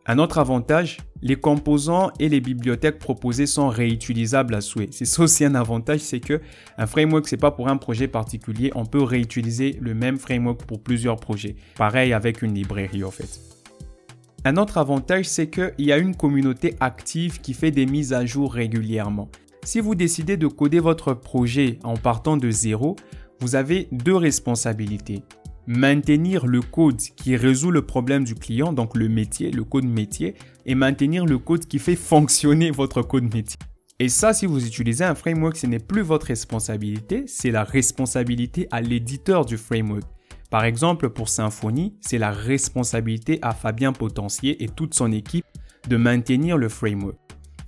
Un 0.08 0.20
autre 0.20 0.38
avantage, 0.38 0.98
les 1.24 1.36
composants 1.36 2.12
et 2.20 2.30
les 2.30 2.40
bibliothèques 2.40 3.00
proposées 3.00 3.48
sont 3.48 3.70
réutilisables 3.70 4.54
à 4.54 4.62
souhait. 4.62 4.90
C'est 4.92 5.20
aussi 5.20 5.46
un 5.46 5.56
avantage, 5.56 6.02
c'est 6.02 6.20
que 6.20 6.42
un 6.78 6.86
framework 6.86 7.28
c'est 7.28 7.38
pas 7.38 7.50
pour 7.50 7.70
un 7.70 7.78
projet 7.78 8.08
particulier, 8.08 8.72
on 8.76 8.86
peut 8.86 9.02
réutiliser 9.02 9.78
le 9.82 9.96
même 9.96 10.18
framework 10.18 10.64
pour 10.66 10.84
plusieurs 10.84 11.16
projets. 11.16 11.56
Pareil 11.76 12.14
avec 12.14 12.44
une 12.44 12.54
librairie 12.54 13.04
en 13.04 13.12
fait. 13.12 13.55
Un 14.48 14.58
autre 14.58 14.78
avantage, 14.78 15.26
c'est 15.26 15.50
qu'il 15.50 15.74
y 15.80 15.92
a 15.92 15.98
une 15.98 16.16
communauté 16.16 16.76
active 16.80 17.42
qui 17.42 17.56
fait 17.56 17.72
des 17.72 17.88
mises 17.88 18.14
à 18.14 18.28
jour 18.28 18.54
régulièrement. 18.54 19.28
Si 19.64 19.80
vous 19.80 19.96
décidez 19.96 20.38
de 20.38 20.46
coder 20.46 20.80
votre 20.80 21.16
projet 21.16 21.80
en 21.84 21.96
partant 21.96 22.38
de 22.38 22.52
zéro, 22.52 22.96
vous 23.40 23.56
avez 23.56 23.88
deux 23.92 24.16
responsabilités. 24.16 25.24
Maintenir 25.66 26.46
le 26.46 26.62
code 26.62 27.00
qui 27.00 27.36
résout 27.36 27.72
le 27.72 27.88
problème 27.88 28.24
du 28.24 28.36
client, 28.36 28.72
donc 28.72 28.96
le 28.96 29.10
métier, 29.10 29.50
le 29.50 29.64
code 29.64 29.86
métier, 29.86 30.36
et 30.68 30.76
maintenir 30.76 31.26
le 31.26 31.40
code 31.40 31.66
qui 31.66 31.80
fait 31.80 31.96
fonctionner 31.96 32.70
votre 32.70 33.02
code 33.02 33.34
métier. 33.34 33.58
Et 33.98 34.10
ça, 34.10 34.32
si 34.32 34.46
vous 34.46 34.64
utilisez 34.64 35.06
un 35.06 35.16
framework, 35.16 35.58
ce 35.58 35.66
n'est 35.66 35.80
plus 35.80 36.04
votre 36.04 36.28
responsabilité, 36.28 37.24
c'est 37.26 37.50
la 37.50 37.64
responsabilité 37.64 38.68
à 38.70 38.82
l'éditeur 38.82 39.44
du 39.44 39.58
framework. 39.58 40.04
Par 40.56 40.64
exemple, 40.64 41.10
pour 41.10 41.28
Symfony, 41.28 41.98
c'est 42.00 42.18
la 42.18 42.32
responsabilité 42.32 43.40
à 43.42 43.52
Fabien 43.52 43.92
Potentier 43.92 44.64
et 44.64 44.70
toute 44.70 44.94
son 44.94 45.12
équipe 45.12 45.44
de 45.90 45.98
maintenir 45.98 46.58
le 46.58 46.70
framework. 46.70 47.18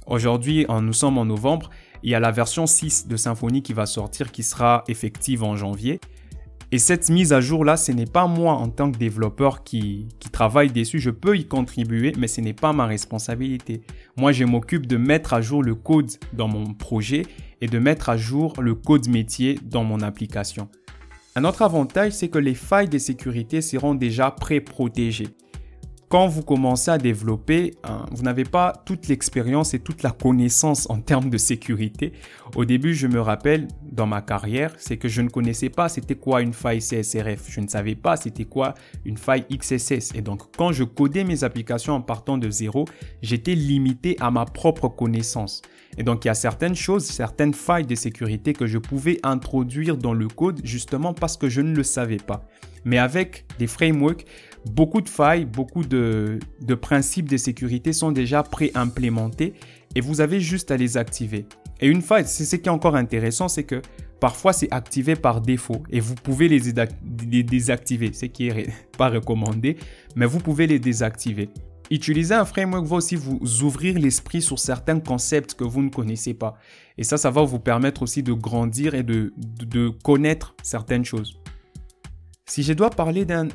Aujourd'hui, 0.05 0.65
nous 0.69 0.93
sommes 0.93 1.17
en 1.17 1.25
novembre, 1.25 1.69
il 2.01 2.11
y 2.11 2.15
a 2.15 2.21
la 2.21 2.31
version 2.31 2.65
6 2.65 3.09
de 3.09 3.17
Symfony 3.17 3.61
qui 3.61 3.73
va 3.73 3.85
sortir, 3.85 4.31
qui 4.31 4.41
sera 4.41 4.85
effective 4.87 5.43
en 5.43 5.57
janvier. 5.57 5.99
Et 6.71 6.77
cette 6.77 7.09
mise 7.09 7.33
à 7.33 7.41
jour-là, 7.41 7.75
ce 7.75 7.91
n'est 7.91 8.05
pas 8.05 8.25
moi 8.25 8.53
en 8.53 8.69
tant 8.69 8.89
que 8.89 8.97
développeur 8.97 9.65
qui, 9.65 10.07
qui 10.21 10.29
travaille 10.29 10.71
dessus. 10.71 10.99
Je 10.99 11.09
peux 11.09 11.37
y 11.37 11.45
contribuer, 11.45 12.13
mais 12.17 12.27
ce 12.27 12.39
n'est 12.39 12.53
pas 12.53 12.71
ma 12.71 12.85
responsabilité. 12.85 13.81
Moi, 14.15 14.31
je 14.31 14.45
m'occupe 14.45 14.85
de 14.85 14.95
mettre 14.95 15.33
à 15.33 15.41
jour 15.41 15.61
le 15.61 15.75
code 15.75 16.11
dans 16.31 16.47
mon 16.47 16.73
projet 16.73 17.23
et 17.59 17.67
de 17.67 17.79
mettre 17.79 18.07
à 18.07 18.15
jour 18.15 18.53
le 18.61 18.75
code 18.75 19.09
métier 19.09 19.59
dans 19.61 19.83
mon 19.83 19.99
application. 19.99 20.69
Un 21.37 21.43
autre 21.43 21.61
avantage, 21.61 22.13
c'est 22.13 22.29
que 22.29 22.39
les 22.39 22.55
failles 22.55 22.89
de 22.89 22.97
sécurité 22.97 23.61
seront 23.61 23.93
déjà 23.93 24.31
pré-protégées 24.31 25.27
quand 26.09 26.27
vous 26.27 26.41
commencez 26.41 26.89
à 26.89 26.97
développer, 26.97 27.75
hein, 27.83 28.05
vous 28.11 28.23
n'avez 28.23 28.45
pas 28.45 28.81
toute 28.85 29.09
l'expérience 29.09 29.73
et 29.73 29.79
toute 29.79 30.03
la 30.03 30.11
connaissance 30.11 30.89
en 30.89 31.01
termes 31.01 31.29
de 31.29 31.37
sécurité. 31.37 32.13
Au 32.55 32.63
début, 32.63 32.93
je 32.93 33.07
me 33.07 33.19
rappelle 33.19 33.67
dans 33.91 34.07
ma 34.07 34.21
carrière, 34.21 34.73
c'est 34.77 34.95
que 34.95 35.09
je 35.09 35.21
ne 35.21 35.27
connaissais 35.27 35.69
pas 35.69 35.89
c'était 35.89 36.15
quoi 36.15 36.41
une 36.41 36.53
faille 36.53 36.79
CSRF. 36.79 37.49
Je 37.49 37.59
ne 37.59 37.67
savais 37.67 37.95
pas 37.95 38.15
c'était 38.15 38.45
quoi 38.45 38.73
une 39.03 39.17
faille 39.17 39.45
XSS. 39.51 40.13
Et 40.15 40.21
donc, 40.21 40.43
quand 40.55 40.71
je 40.71 40.85
codais 40.85 41.25
mes 41.25 41.43
applications 41.43 41.93
en 41.93 42.01
partant 42.01 42.37
de 42.37 42.49
zéro, 42.49 42.85
j'étais 43.21 43.55
limité 43.55 44.15
à 44.21 44.31
ma 44.31 44.45
propre 44.45 44.87
connaissance. 44.87 45.61
Et 45.97 46.03
donc, 46.03 46.23
il 46.23 46.29
y 46.29 46.31
a 46.31 46.35
certaines 46.35 46.75
choses, 46.75 47.03
certaines 47.03 47.53
failles 47.53 47.85
de 47.85 47.95
sécurité 47.95 48.53
que 48.53 48.65
je 48.65 48.77
pouvais 48.77 49.19
introduire 49.23 49.97
dans 49.97 50.13
le 50.13 50.29
code 50.29 50.61
justement 50.63 51.13
parce 51.13 51.35
que 51.35 51.49
je 51.49 51.59
ne 51.59 51.75
le 51.75 51.83
savais 51.83 52.17
pas. 52.17 52.45
Mais 52.85 52.97
avec 52.97 53.45
des 53.59 53.67
frameworks, 53.67 54.25
beaucoup 54.71 55.01
de 55.01 55.09
failles, 55.09 55.45
beaucoup 55.45 55.83
de, 55.83 55.96
principes 56.75 57.29
de 57.29 57.37
sécurité 57.37 57.93
sont 57.93 58.11
déjà 58.11 58.43
pré-implémentés 58.43 59.53
et 59.95 60.01
vous 60.01 60.21
avez 60.21 60.39
juste 60.39 60.71
à 60.71 60.77
les 60.77 60.97
activer. 60.97 61.45
Et 61.79 61.87
une 61.87 62.01
faille, 62.01 62.25
c'est 62.27 62.45
ce 62.45 62.55
qui 62.55 62.67
est 62.67 62.71
encore 62.71 62.95
intéressant, 62.95 63.47
c'est 63.47 63.63
que 63.63 63.81
parfois 64.19 64.53
c'est 64.53 64.71
activé 64.71 65.15
par 65.15 65.41
défaut 65.41 65.83
et 65.89 65.99
vous 65.99 66.15
pouvez 66.15 66.47
les, 66.47 66.73
désactiver, 67.43 68.13
ce 68.13 68.25
qui 68.25 68.47
n'est 68.47 68.67
pas 68.97 69.09
recommandé, 69.09 69.77
mais 70.15 70.25
vous 70.25 70.39
pouvez 70.39 70.67
les 70.67 70.79
désactiver. 70.79 71.49
Utiliser 71.89 72.33
un 72.33 72.43
framework 72.43 72.85
va 72.85 72.97
aussi 72.97 73.15
vous 73.15 73.39
ouvrir 73.63 73.97
l'esprit 73.97 74.41
sur 74.41 74.59
certains 74.59 74.99
concepts 74.99 75.53
que 75.53 75.63
vous 75.63 75.81
ne 75.81 75.89
connaissez 75.89 76.33
pas. 76.33 76.55
Et 76.97 77.03
ça, 77.03 77.15
ça 77.17 77.31
va 77.31 77.43
vous 77.43 77.59
permettre 77.59 78.01
aussi 78.01 78.23
de 78.23 78.33
grandir 78.33 78.93
et 78.93 79.03
de 79.03 79.31
connaître 80.03 80.53
certaines 80.63 81.05
choses. 81.05 81.39
Si 82.49 82.63
je 82.63 82.73
dois 82.73 82.89
parler 82.89 83.25
d'un 83.25 83.49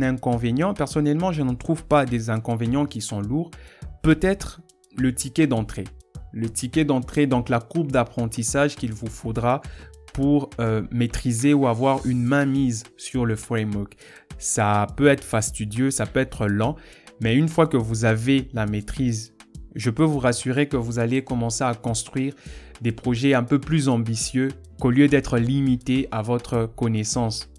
inconvénient, 0.00 0.74
personnellement, 0.74 1.32
je 1.32 1.42
n'en 1.42 1.54
trouve 1.54 1.84
pas 1.84 2.06
des 2.06 2.30
inconvénients 2.30 2.86
qui 2.86 3.00
sont 3.00 3.20
lourds. 3.20 3.50
Peut-être 4.02 4.60
le 4.96 5.14
ticket 5.14 5.46
d'entrée. 5.46 5.84
Le 6.32 6.48
ticket 6.48 6.84
d'entrée, 6.84 7.26
donc 7.26 7.48
la 7.48 7.60
courbe 7.60 7.92
d'apprentissage 7.92 8.76
qu'il 8.76 8.92
vous 8.92 9.08
faudra 9.08 9.60
pour 10.14 10.50
euh, 10.60 10.82
maîtriser 10.90 11.54
ou 11.54 11.66
avoir 11.66 12.06
une 12.06 12.22
main 12.22 12.46
mise 12.46 12.84
sur 12.96 13.26
le 13.26 13.36
framework. 13.36 13.96
Ça 14.38 14.86
peut 14.96 15.08
être 15.08 15.24
fastidieux, 15.24 15.90
ça 15.90 16.06
peut 16.06 16.20
être 16.20 16.46
lent, 16.46 16.76
mais 17.20 17.34
une 17.36 17.48
fois 17.48 17.66
que 17.66 17.76
vous 17.76 18.04
avez 18.04 18.48
la 18.52 18.66
maîtrise, 18.66 19.34
je 19.74 19.90
peux 19.90 20.04
vous 20.04 20.18
rassurer 20.18 20.68
que 20.68 20.76
vous 20.76 20.98
allez 20.98 21.22
commencer 21.22 21.64
à 21.64 21.74
construire 21.74 22.34
des 22.80 22.92
projets 22.92 23.34
un 23.34 23.44
peu 23.44 23.58
plus 23.58 23.88
ambitieux 23.88 24.48
qu'au 24.80 24.90
lieu 24.90 25.08
d'être 25.08 25.38
limité 25.38 26.08
à 26.10 26.22
votre 26.22 26.66
connaissance 26.66 27.51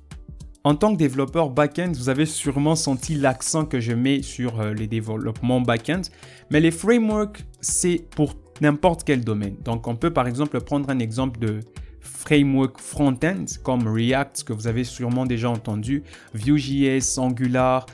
en 0.65 0.75
tant 0.75 0.93
que 0.93 0.97
développeur 0.97 1.49
back-end, 1.49 1.91
vous 1.93 2.07
avez 2.07 2.25
sûrement 2.25 2.75
senti 2.75 3.15
l'accent 3.15 3.65
que 3.65 3.79
je 3.79 3.91
mets 3.91 4.21
sur 4.21 4.61
euh, 4.61 4.73
les 4.73 4.87
développements 4.87 5.59
back-end, 5.59 6.03
mais 6.51 6.61
les 6.61 6.71
frameworks, 6.71 7.43
c'est 7.59 8.05
pour 8.15 8.35
n'importe 8.61 9.03
quel 9.03 9.25
domaine. 9.25 9.57
Donc, 9.65 9.87
on 9.87 9.95
peut 9.95 10.11
par 10.11 10.25
exemple 10.27 10.61
prendre 10.61 10.89
un 10.89 10.99
exemple 10.99 11.39
de 11.39 11.59
framework 11.99 12.79
front-end 12.79 13.45
comme 13.63 13.87
React, 13.87 14.43
que 14.43 14.53
vous 14.53 14.67
avez 14.67 14.85
sûrement 14.85 15.25
déjà 15.25 15.49
entendu, 15.49 16.03
Vue.js, 16.33 17.17
Angular, 17.19 17.85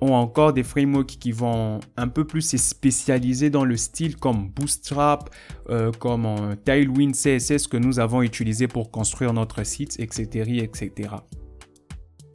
ou 0.00 0.08
encore 0.08 0.54
des 0.54 0.62
frameworks 0.62 1.18
qui 1.18 1.32
vont 1.32 1.80
un 1.96 2.08
peu 2.08 2.26
plus 2.26 2.42
se 2.42 2.56
spécialiser 2.56 3.50
dans 3.50 3.64
le 3.64 3.76
style 3.76 4.16
comme 4.16 4.48
Bootstrap, 4.48 5.28
euh, 5.68 5.92
comme 5.92 6.56
Tailwind 6.64 7.14
CSS 7.14 7.66
que 7.66 7.76
nous 7.76 7.98
avons 7.98 8.22
utilisé 8.22 8.66
pour 8.66 8.90
construire 8.90 9.34
notre 9.34 9.62
site, 9.64 9.96
etc. 9.98 10.62
etc. 10.62 11.10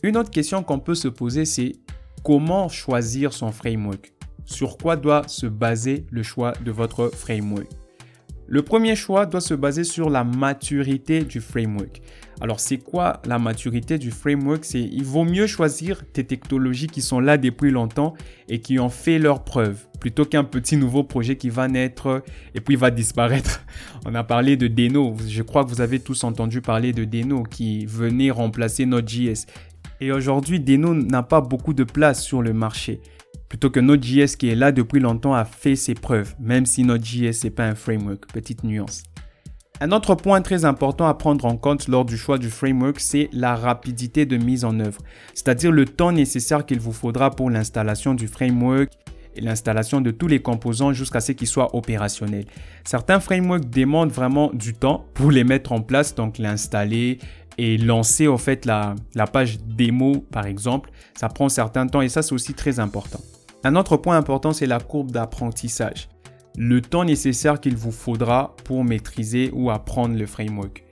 Une 0.02 0.16
autre 0.16 0.32
question 0.32 0.64
qu'on 0.64 0.80
peut 0.80 0.96
se 0.96 1.10
poser, 1.10 1.44
c'est 1.44 1.74
comment 2.24 2.70
choisir 2.70 3.34
son 3.34 3.52
framework? 3.52 4.14
Sur 4.46 4.78
quoi 4.78 4.96
doit 4.96 5.28
se 5.28 5.46
baser 5.46 6.06
le 6.10 6.24
choix 6.24 6.54
de 6.64 6.72
votre 6.72 7.10
framework? 7.10 7.68
Le 8.48 8.62
premier 8.64 8.96
choix 8.96 9.26
doit 9.26 9.42
se 9.42 9.54
baser 9.54 9.84
sur 9.84 10.10
la 10.10 10.24
maturité 10.24 11.24
du 11.24 11.42
framework. 11.42 12.02
Alors, 12.42 12.62
c'est 12.62 12.78
quoi 12.78 13.22
la 13.26 13.38
maturité 13.38 13.98
du 13.98 14.10
framework? 14.10 14.64
C'est 14.64 14.82
il 14.82 15.04
vaut 15.04 15.26
mieux 15.26 15.46
choisir 15.46 16.02
des 16.14 16.24
technologies 16.24 16.88
qui 16.88 17.02
sont 17.02 17.20
là 17.20 17.38
depuis 17.38 17.70
longtemps 17.70 18.16
et 18.48 18.60
qui 18.60 18.80
ont 18.80 18.90
fait 18.90 19.20
leur 19.20 19.44
preuve 19.44 19.86
plutôt 20.00 20.26
qu'un 20.26 20.44
petit 20.44 20.78
nouveau 20.78 21.04
projet 21.04 21.36
qui 21.36 21.50
va 21.50 21.68
naître 21.68 22.24
et 22.56 22.62
puis 22.62 22.76
va 22.76 22.90
disparaître. 22.90 23.64
On 24.06 24.16
a 24.16 24.24
parlé 24.24 24.58
de 24.58 24.68
Deno. 24.68 25.16
Je 25.28 25.44
crois 25.44 25.64
que 25.64 25.70
vous 25.70 25.82
avez 25.82 26.00
tous 26.00 26.24
entendu 26.24 26.62
parler 26.62 26.94
de 26.94 27.04
Deno 27.04 27.44
qui 27.44 27.86
venait 27.86 28.32
remplacer 28.32 28.86
Node.js. 28.86 29.46
Et 30.02 30.12
aujourd'hui, 30.12 30.60
Deno 30.60 30.94
n'a 30.94 31.24
pas 31.24 31.42
beaucoup 31.42 31.74
de 31.74 31.84
place 31.84 32.24
sur 32.24 32.42
le 32.42 32.54
marché. 32.54 33.02
Plutôt 33.50 33.70
que 33.70 33.80
Node.js 33.80 34.38
qui 34.38 34.50
est 34.50 34.56
là 34.56 34.72
depuis 34.72 35.00
longtemps 35.00 35.34
a 35.34 35.44
fait 35.44 35.76
ses 35.76 35.96
preuves, 35.96 36.36
même 36.40 36.66
si 36.66 36.84
Node.js 36.84 37.44
n'est 37.44 37.50
pas 37.50 37.66
un 37.66 37.76
framework. 37.76 38.32
Petite 38.32 38.64
nuance. 38.64 39.04
Un 39.82 39.92
autre 39.92 40.16
point 40.16 40.42
très 40.42 40.66
important 40.66 41.08
à 41.08 41.14
prendre 41.14 41.46
en 41.46 41.56
compte 41.56 41.88
lors 41.88 42.06
du 42.06 42.18
choix 42.18 42.38
du 42.38 42.50
framework, 42.50 43.00
c'est 43.00 43.30
la 43.32 43.56
rapidité 43.56 44.26
de 44.26 44.36
mise 44.38 44.66
en 44.66 44.78
œuvre, 44.80 45.02
c'est-à-dire 45.34 45.72
le 45.72 45.86
temps 45.86 46.12
nécessaire 46.12 46.66
qu'il 46.66 46.82
vous 46.82 46.92
faudra 46.92 47.32
pour 47.32 47.50
l'installation 47.50 48.14
du 48.14 48.28
framework 48.28 48.92
et 49.36 49.42
l'installation 49.42 50.02
de 50.02 50.12
tous 50.12 50.28
les 50.28 50.42
composants 50.42 50.92
jusqu'à 50.92 51.22
ce 51.22 51.32
qu'ils 51.32 51.48
soient 51.48 51.76
opérationnels. 51.76 52.46
Certains 52.84 53.22
frameworks 53.22 53.70
demandent 53.70 54.12
vraiment 54.12 54.52
du 54.54 54.74
temps 54.74 55.06
pour 55.14 55.32
les 55.32 55.46
mettre 55.46 55.72
en 55.72 55.82
place, 55.82 56.14
donc 56.14 56.40
l'installer, 56.40 57.20
et 57.60 57.78
lancer 57.78 58.30
en 58.30 58.38
fait 58.38 58.66
la, 58.66 58.96
page 59.32 59.60
démo 59.60 60.26
par 60.32 60.46
exemple, 60.46 60.92
ça 61.14 61.28
prend 61.28 61.48
un 61.48 61.50
certain 61.50 61.86
temps 61.88 62.02
et 62.02 62.08
ça 62.08 62.22
c'est 62.22 62.34
aussi 62.34 62.54
très 62.54 62.80
important. 62.80 63.20
Un 63.66 63.76
autre 63.76 63.98
point 63.98 64.16
important 64.16 64.54
c'est 64.54 64.66
la 64.66 64.80
courbe 64.80 65.12
d'apprentissage. 65.12 66.08
Le 66.58 66.82
temps 66.82 67.04
nécessaire 67.04 67.60
qu'il 67.60 67.76
vous 67.76 67.92
faudra 67.92 68.56
pour 68.64 68.86
maîtriser 68.86 69.52
ou 69.54 69.70
apprendre 69.70 70.18
le 70.18 70.26
framework. 70.26 70.86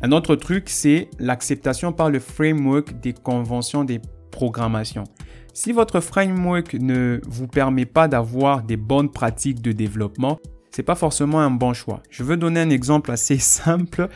Un 0.00 0.12
autre 0.12 0.34
truc 0.34 0.70
c'est 0.70 1.10
l'acceptation 1.18 1.92
par 1.92 2.08
le 2.08 2.20
framework 2.20 2.98
des 3.00 3.12
conventions 3.12 3.84
des 3.84 4.00
programmations. 4.30 5.04
Si 5.52 5.72
votre 5.72 6.00
framework 6.00 6.74
ne 6.74 7.20
vous 7.28 7.48
permet 7.48 7.86
pas 7.86 8.08
d'avoir 8.08 8.62
des 8.62 8.76
bonnes 8.78 9.10
pratiques 9.10 9.60
de 9.60 9.72
développement, 9.72 10.38
c'est 10.76 10.82
pas 10.82 10.94
forcément 10.94 11.40
un 11.40 11.50
bon 11.50 11.72
choix. 11.72 12.02
Je 12.10 12.22
veux 12.22 12.36
donner 12.36 12.60
un 12.60 12.68
exemple 12.68 13.10
assez 13.10 13.38
simple. 13.38 14.10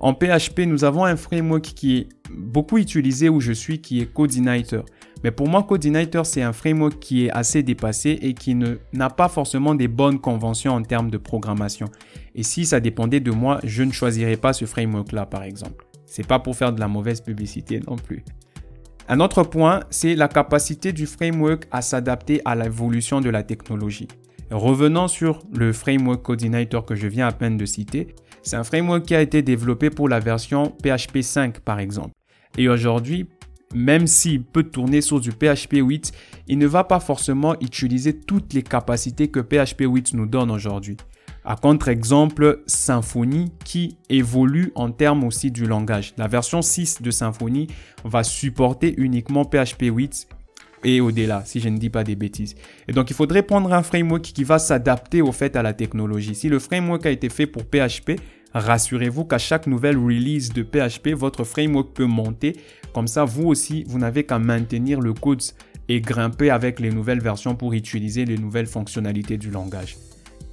En 0.00 0.14
PHP, 0.14 0.60
nous 0.60 0.82
avons 0.82 1.04
un 1.04 1.14
framework 1.14 1.62
qui 1.62 1.98
est 1.98 2.08
beaucoup 2.30 2.78
utilisé 2.78 3.28
où 3.28 3.38
je 3.38 3.52
suis, 3.52 3.82
qui 3.82 4.00
est 4.00 4.06
Codinator. 4.06 4.86
Mais 5.22 5.30
pour 5.30 5.46
moi, 5.46 5.62
Codinator, 5.64 6.24
c'est 6.24 6.40
un 6.40 6.54
framework 6.54 6.98
qui 7.00 7.26
est 7.26 7.30
assez 7.30 7.62
dépassé 7.62 8.18
et 8.22 8.32
qui 8.32 8.54
n'a 8.54 9.10
pas 9.10 9.28
forcément 9.28 9.74
des 9.74 9.88
bonnes 9.88 10.18
conventions 10.18 10.72
en 10.72 10.80
termes 10.80 11.10
de 11.10 11.18
programmation. 11.18 11.90
Et 12.34 12.42
si 12.42 12.64
ça 12.64 12.80
dépendait 12.80 13.20
de 13.20 13.30
moi, 13.30 13.60
je 13.62 13.82
ne 13.82 13.92
choisirais 13.92 14.38
pas 14.38 14.54
ce 14.54 14.64
framework-là, 14.64 15.26
par 15.26 15.42
exemple. 15.42 15.84
C'est 16.06 16.26
pas 16.26 16.38
pour 16.38 16.56
faire 16.56 16.72
de 16.72 16.80
la 16.80 16.88
mauvaise 16.88 17.20
publicité 17.20 17.82
non 17.86 17.96
plus. 17.96 18.24
Un 19.10 19.20
autre 19.20 19.42
point, 19.42 19.80
c'est 19.90 20.14
la 20.14 20.28
capacité 20.28 20.94
du 20.94 21.04
framework 21.04 21.64
à 21.70 21.82
s'adapter 21.82 22.40
à 22.46 22.54
l'évolution 22.54 23.20
de 23.20 23.28
la 23.28 23.42
technologie. 23.42 24.08
Revenons 24.50 25.08
sur 25.08 25.40
le 25.52 25.72
framework 25.72 26.22
Coordinator 26.22 26.84
que 26.84 26.94
je 26.94 27.08
viens 27.08 27.26
à 27.26 27.32
peine 27.32 27.56
de 27.56 27.66
citer. 27.66 28.14
C'est 28.42 28.56
un 28.56 28.62
framework 28.62 29.04
qui 29.04 29.14
a 29.14 29.20
été 29.20 29.42
développé 29.42 29.90
pour 29.90 30.08
la 30.08 30.20
version 30.20 30.72
PHP 30.82 31.22
5 31.22 31.60
par 31.60 31.80
exemple. 31.80 32.12
Et 32.56 32.68
aujourd'hui, 32.68 33.28
même 33.74 34.06
s'il 34.06 34.44
peut 34.44 34.62
tourner 34.62 35.00
sur 35.00 35.20
du 35.20 35.32
PHP 35.32 35.78
8, 35.78 36.12
il 36.46 36.58
ne 36.58 36.66
va 36.66 36.84
pas 36.84 37.00
forcément 37.00 37.56
utiliser 37.60 38.16
toutes 38.16 38.54
les 38.54 38.62
capacités 38.62 39.28
que 39.28 39.40
PHP 39.40 39.82
8 39.82 40.14
nous 40.14 40.26
donne 40.26 40.52
aujourd'hui. 40.52 40.96
À 41.44 41.56
contre-exemple, 41.56 42.62
Symfony 42.66 43.52
qui 43.64 43.98
évolue 44.08 44.72
en 44.74 44.90
termes 44.90 45.24
aussi 45.24 45.50
du 45.50 45.66
langage. 45.66 46.14
La 46.16 46.28
version 46.28 46.62
6 46.62 47.02
de 47.02 47.10
Symfony 47.10 47.66
va 48.04 48.22
supporter 48.22 48.94
uniquement 48.96 49.44
PHP 49.44 49.84
8 49.92 50.28
et 50.84 51.00
au-delà, 51.00 51.42
si 51.44 51.60
je 51.60 51.68
ne 51.68 51.78
dis 51.78 51.90
pas 51.90 52.04
des 52.04 52.16
bêtises. 52.16 52.54
Et 52.88 52.92
donc, 52.92 53.10
il 53.10 53.14
faudrait 53.14 53.42
prendre 53.42 53.72
un 53.72 53.82
framework 53.82 54.22
qui 54.22 54.44
va 54.44 54.58
s'adapter 54.58 55.22
au 55.22 55.32
fait 55.32 55.56
à 55.56 55.62
la 55.62 55.72
technologie. 55.72 56.34
Si 56.34 56.48
le 56.48 56.58
framework 56.58 57.06
a 57.06 57.10
été 57.10 57.28
fait 57.28 57.46
pour 57.46 57.64
PHP, 57.64 58.20
rassurez-vous 58.54 59.24
qu'à 59.24 59.38
chaque 59.38 59.66
nouvelle 59.66 59.96
release 59.96 60.52
de 60.52 60.62
PHP, 60.62 61.08
votre 61.14 61.44
framework 61.44 61.92
peut 61.92 62.06
monter. 62.06 62.56
Comme 62.92 63.08
ça, 63.08 63.24
vous 63.24 63.46
aussi, 63.46 63.84
vous 63.88 63.98
n'avez 63.98 64.24
qu'à 64.24 64.38
maintenir 64.38 65.00
le 65.00 65.12
code 65.12 65.42
et 65.88 66.00
grimper 66.00 66.50
avec 66.50 66.80
les 66.80 66.90
nouvelles 66.90 67.20
versions 67.20 67.54
pour 67.54 67.72
utiliser 67.72 68.24
les 68.24 68.38
nouvelles 68.38 68.66
fonctionnalités 68.66 69.36
du 69.36 69.50
langage. 69.50 69.96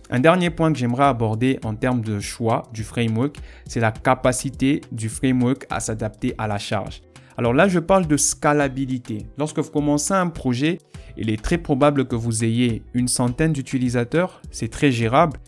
Un 0.10 0.20
dernier 0.20 0.50
point 0.50 0.72
que 0.72 0.78
j'aimerais 0.78 1.06
aborder 1.06 1.60
en 1.64 1.74
termes 1.74 2.02
de 2.02 2.20
choix 2.20 2.64
du 2.74 2.84
framework, 2.84 3.38
c'est 3.66 3.80
la 3.80 3.92
capacité 3.92 4.82
du 4.92 5.10
framework 5.10 5.66
à 5.70 5.80
s'adapter 5.80 6.36
à 6.38 6.48
la 6.48 6.58
charge. 6.58 7.02
Alors 7.38 7.54
là, 7.54 7.68
je 7.68 7.80
parle 7.80 8.08
de 8.08 8.18
scalabilité. 8.18 9.26
Lorsque 9.38 9.60
vous 9.60 9.72
commencez 9.72 10.14
un 10.14 10.28
projet, 10.28 10.80
il 11.18 11.30
est 11.30 11.42
très 11.42 11.58
probable 11.58 12.06
que 12.06 12.16
vous 12.16 12.44
ayez 12.44 12.84
une 12.94 13.08
centaine 13.08 13.54
d'utilisateurs, 13.54 14.42
c'est 14.52 14.70
très 14.70 14.92
gérable. 14.92 15.40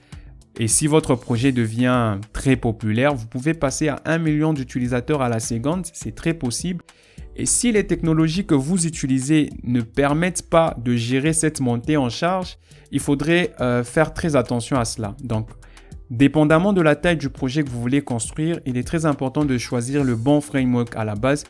Et 0.58 0.68
si 0.68 0.88
votre 0.88 1.16
projet 1.16 1.52
devient 1.52 2.18
très 2.32 2.56
populaire, 2.56 3.14
vous 3.14 3.28
pouvez 3.28 3.54
passer 3.54 3.90
à 3.90 4.02
un 4.06 4.18
million 4.18 4.54
d'utilisateurs 4.54 5.22
à 5.22 5.30
la 5.30 5.40
seconde, 5.40 5.86
c'est 5.92 6.16
très 6.16 6.34
possible. 6.34 6.84
Et 7.36 7.46
si 7.46 7.74
les 7.74 7.86
technologies 7.86 8.46
que 8.46 8.56
vous 8.56 8.88
utilisez 8.88 9.50
ne 9.64 9.82
permettent 9.82 10.50
pas 10.50 10.76
de 10.78 10.96
gérer 10.96 11.34
cette 11.34 11.60
montée 11.60 11.98
en 11.98 12.10
charge, 12.10 12.58
il 12.92 13.02
faudrait 13.02 13.54
euh, 13.60 13.84
faire 13.84 14.14
très 14.14 14.38
attention 14.38 14.78
à 14.78 14.86
cela. 14.86 15.16
Donc, 15.22 15.50
dépendamment 16.10 16.74
de 16.74 16.82
la 16.82 16.96
taille 16.96 17.18
du 17.18 17.30
projet 17.30 17.64
que 17.64 17.70
vous 17.70 17.82
voulez 17.82 18.02
construire, 18.02 18.60
il 18.66 18.78
est 18.78 18.84
très 18.84 19.06
important 19.06 19.46
de 19.46 19.58
choisir 19.58 20.04
le 20.04 20.16
bon 20.16 20.42
framework 20.42 20.96
à 20.96 21.04
la 21.04 21.16
base 21.16 21.44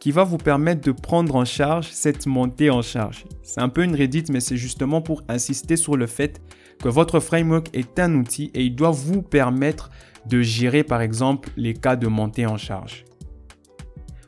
qui 0.00 0.10
va 0.10 0.24
vous 0.24 0.38
permettre 0.38 0.80
de 0.80 0.92
prendre 0.92 1.36
en 1.36 1.44
charge 1.44 1.88
cette 1.90 2.26
montée 2.26 2.70
en 2.70 2.82
charge. 2.82 3.24
C'est 3.42 3.60
un 3.60 3.68
peu 3.68 3.84
une 3.84 3.94
Reddit, 3.94 4.24
mais 4.30 4.40
c'est 4.40 4.56
justement 4.56 5.00
pour 5.00 5.22
insister 5.28 5.76
sur 5.76 5.96
le 5.96 6.06
fait 6.06 6.40
que 6.82 6.88
votre 6.88 7.20
framework 7.20 7.68
est 7.72 7.98
un 8.00 8.14
outil 8.14 8.50
et 8.54 8.64
il 8.64 8.74
doit 8.74 8.90
vous 8.90 9.22
permettre 9.22 9.90
de 10.26 10.42
gérer 10.42 10.82
par 10.82 11.00
exemple 11.00 11.50
les 11.56 11.74
cas 11.74 11.96
de 11.96 12.08
montée 12.08 12.46
en 12.46 12.56
charge. 12.56 13.04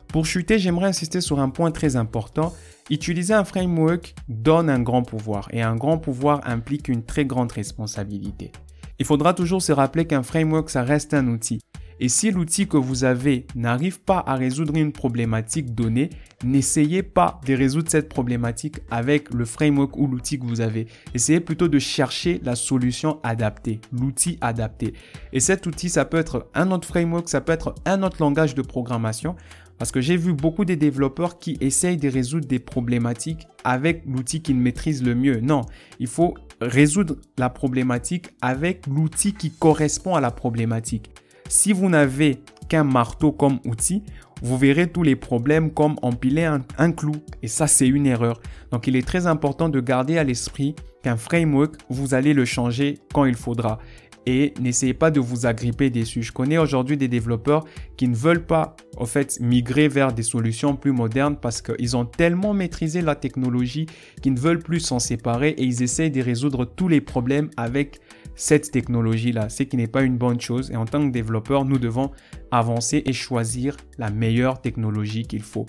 Pour 0.08 0.26
chuter, 0.26 0.60
j'aimerais 0.60 0.86
insister 0.86 1.20
sur 1.20 1.40
un 1.40 1.48
point 1.48 1.72
très 1.72 1.96
important. 1.96 2.52
Utiliser 2.88 3.34
un 3.34 3.44
framework 3.44 4.14
donne 4.28 4.70
un 4.70 4.80
grand 4.80 5.02
pouvoir 5.02 5.48
et 5.50 5.62
un 5.62 5.74
grand 5.74 5.98
pouvoir 5.98 6.40
implique 6.44 6.88
une 6.88 7.02
très 7.02 7.24
grande 7.24 7.50
responsabilité. 7.50 8.52
Il 8.98 9.04
faudra 9.06 9.34
toujours 9.34 9.62
se 9.62 9.72
rappeler 9.72 10.06
qu'un 10.06 10.22
framework, 10.22 10.70
ça 10.70 10.82
reste 10.82 11.14
un 11.14 11.26
outil. 11.26 11.60
Et 12.00 12.08
si 12.08 12.30
l'outil 12.32 12.66
que 12.66 12.76
vous 12.76 13.04
avez 13.04 13.46
n'arrive 13.54 14.00
pas 14.00 14.22
à 14.26 14.34
résoudre 14.34 14.74
une 14.76 14.92
problématique 14.92 15.74
donnée, 15.74 16.10
n'essayez 16.44 17.04
pas 17.04 17.40
de 17.46 17.54
résoudre 17.54 17.88
cette 17.88 18.08
problématique 18.08 18.80
avec 18.90 19.32
le 19.32 19.44
framework 19.44 19.96
ou 19.96 20.08
l'outil 20.08 20.38
que 20.38 20.44
vous 20.44 20.60
avez. 20.60 20.86
Essayez 21.14 21.40
plutôt 21.40 21.68
de 21.68 21.78
chercher 21.78 22.40
la 22.42 22.56
solution 22.56 23.20
adaptée, 23.22 23.80
l'outil 23.92 24.38
adapté. 24.40 24.94
Et 25.32 25.38
cet 25.38 25.66
outil, 25.66 25.88
ça 25.88 26.04
peut 26.04 26.18
être 26.18 26.48
un 26.54 26.72
autre 26.72 26.88
framework, 26.88 27.28
ça 27.28 27.40
peut 27.40 27.52
être 27.52 27.74
un 27.84 28.02
autre 28.02 28.16
langage 28.20 28.56
de 28.56 28.62
programmation. 28.62 29.36
Parce 29.84 29.92
que 29.92 30.00
j'ai 30.00 30.16
vu 30.16 30.32
beaucoup 30.32 30.64
de 30.64 30.74
développeurs 30.74 31.38
qui 31.38 31.58
essayent 31.60 31.98
de 31.98 32.08
résoudre 32.08 32.48
des 32.48 32.58
problématiques 32.58 33.46
avec 33.64 34.02
l'outil 34.06 34.40
qu'ils 34.40 34.56
maîtrisent 34.56 35.02
le 35.02 35.14
mieux. 35.14 35.40
Non, 35.40 35.60
il 36.00 36.06
faut 36.06 36.32
résoudre 36.62 37.16
la 37.36 37.50
problématique 37.50 38.30
avec 38.40 38.86
l'outil 38.86 39.34
qui 39.34 39.50
correspond 39.50 40.14
à 40.14 40.22
la 40.22 40.30
problématique. 40.30 41.10
Si 41.50 41.74
vous 41.74 41.90
n'avez 41.90 42.38
qu'un 42.70 42.84
marteau 42.84 43.30
comme 43.30 43.58
outil, 43.66 44.02
vous 44.42 44.56
verrez 44.56 44.90
tous 44.90 45.02
les 45.02 45.16
problèmes 45.16 45.70
comme 45.70 45.96
empiler 46.00 46.44
un, 46.78 46.92
clou. 46.92 47.16
Et 47.42 47.48
ça, 47.48 47.66
c'est 47.66 47.86
une 47.86 48.06
erreur. 48.06 48.40
Donc, 48.70 48.86
il 48.86 48.96
est 48.96 49.06
très 49.06 49.26
important 49.26 49.68
de 49.68 49.80
garder 49.80 50.16
à 50.16 50.24
l'esprit 50.24 50.74
qu'un 51.02 51.18
framework, 51.18 51.74
vous 51.90 52.14
allez 52.14 52.32
le 52.32 52.46
changer 52.46 53.00
quand 53.12 53.26
il 53.26 53.34
faudra 53.34 53.78
et 54.26 54.54
n'essayez 54.60 54.94
pas 54.94 55.10
de 55.10 55.20
vous 55.20 55.46
agripper 55.46 55.90
dessus. 55.90 56.22
Je 56.22 56.32
connais 56.32 56.58
aujourd'hui 56.58 56.96
des 56.96 57.08
développeurs 57.08 57.64
qui 57.96 58.08
ne 58.08 58.14
veulent 58.14 58.44
pas 58.44 58.76
en 58.96 59.06
fait 59.06 59.38
migrer 59.40 59.88
vers 59.88 60.12
des 60.12 60.22
solutions 60.22 60.76
plus 60.76 60.92
modernes 60.92 61.36
parce 61.40 61.60
qu'ils 61.62 61.96
ont 61.96 62.04
tellement 62.04 62.54
maîtrisé 62.54 63.02
la 63.02 63.14
technologie 63.14 63.86
qu'ils 64.22 64.34
ne 64.34 64.40
veulent 64.40 64.62
plus 64.62 64.80
s'en 64.80 64.98
séparer 64.98 65.50
et 65.50 65.64
ils 65.64 65.82
essayent 65.82 66.10
de 66.10 66.22
résoudre 66.22 66.64
tous 66.64 66.88
les 66.88 67.00
problèmes 67.00 67.50
avec 67.56 68.00
cette 68.34 68.70
technologie-là, 68.70 69.48
ce 69.48 69.62
qui 69.62 69.76
n'est 69.76 69.86
pas 69.86 70.02
une 70.02 70.16
bonne 70.16 70.40
chose. 70.40 70.70
Et 70.70 70.76
en 70.76 70.86
tant 70.86 71.06
que 71.06 71.12
développeur, 71.12 71.64
nous 71.64 71.78
devons 71.78 72.10
avancer 72.50 73.02
et 73.06 73.12
choisir 73.12 73.76
la 73.98 74.10
meilleure 74.10 74.60
technologie 74.60 75.24
qu'il 75.24 75.42
faut. 75.42 75.66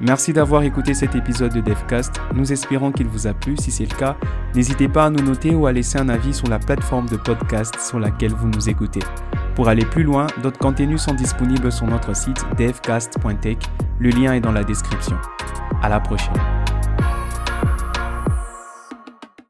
Merci 0.00 0.32
d'avoir 0.32 0.62
écouté 0.62 0.94
cet 0.94 1.16
épisode 1.16 1.52
de 1.52 1.60
DevCast. 1.60 2.20
Nous 2.32 2.52
espérons 2.52 2.92
qu'il 2.92 3.08
vous 3.08 3.26
a 3.26 3.34
plu. 3.34 3.56
Si 3.58 3.72
c'est 3.72 3.90
le 3.90 3.96
cas, 3.96 4.16
n'hésitez 4.54 4.88
pas 4.88 5.06
à 5.06 5.10
nous 5.10 5.24
noter 5.24 5.54
ou 5.54 5.66
à 5.66 5.72
laisser 5.72 5.98
un 5.98 6.08
avis 6.08 6.32
sur 6.32 6.46
la 6.46 6.58
plateforme 6.58 7.08
de 7.08 7.16
podcast 7.16 7.74
sur 7.80 7.98
laquelle 7.98 8.32
vous 8.32 8.48
nous 8.48 8.68
écoutez. 8.68 9.00
Pour 9.56 9.68
aller 9.68 9.84
plus 9.84 10.04
loin, 10.04 10.28
d'autres 10.42 10.58
contenus 10.58 11.02
sont 11.02 11.14
disponibles 11.14 11.72
sur 11.72 11.86
notre 11.86 12.14
site 12.14 12.44
devcast.tech. 12.56 13.58
Le 13.98 14.10
lien 14.10 14.34
est 14.34 14.40
dans 14.40 14.52
la 14.52 14.62
description. 14.62 15.16
À 15.82 15.88
la 15.88 15.98
prochaine. 15.98 16.67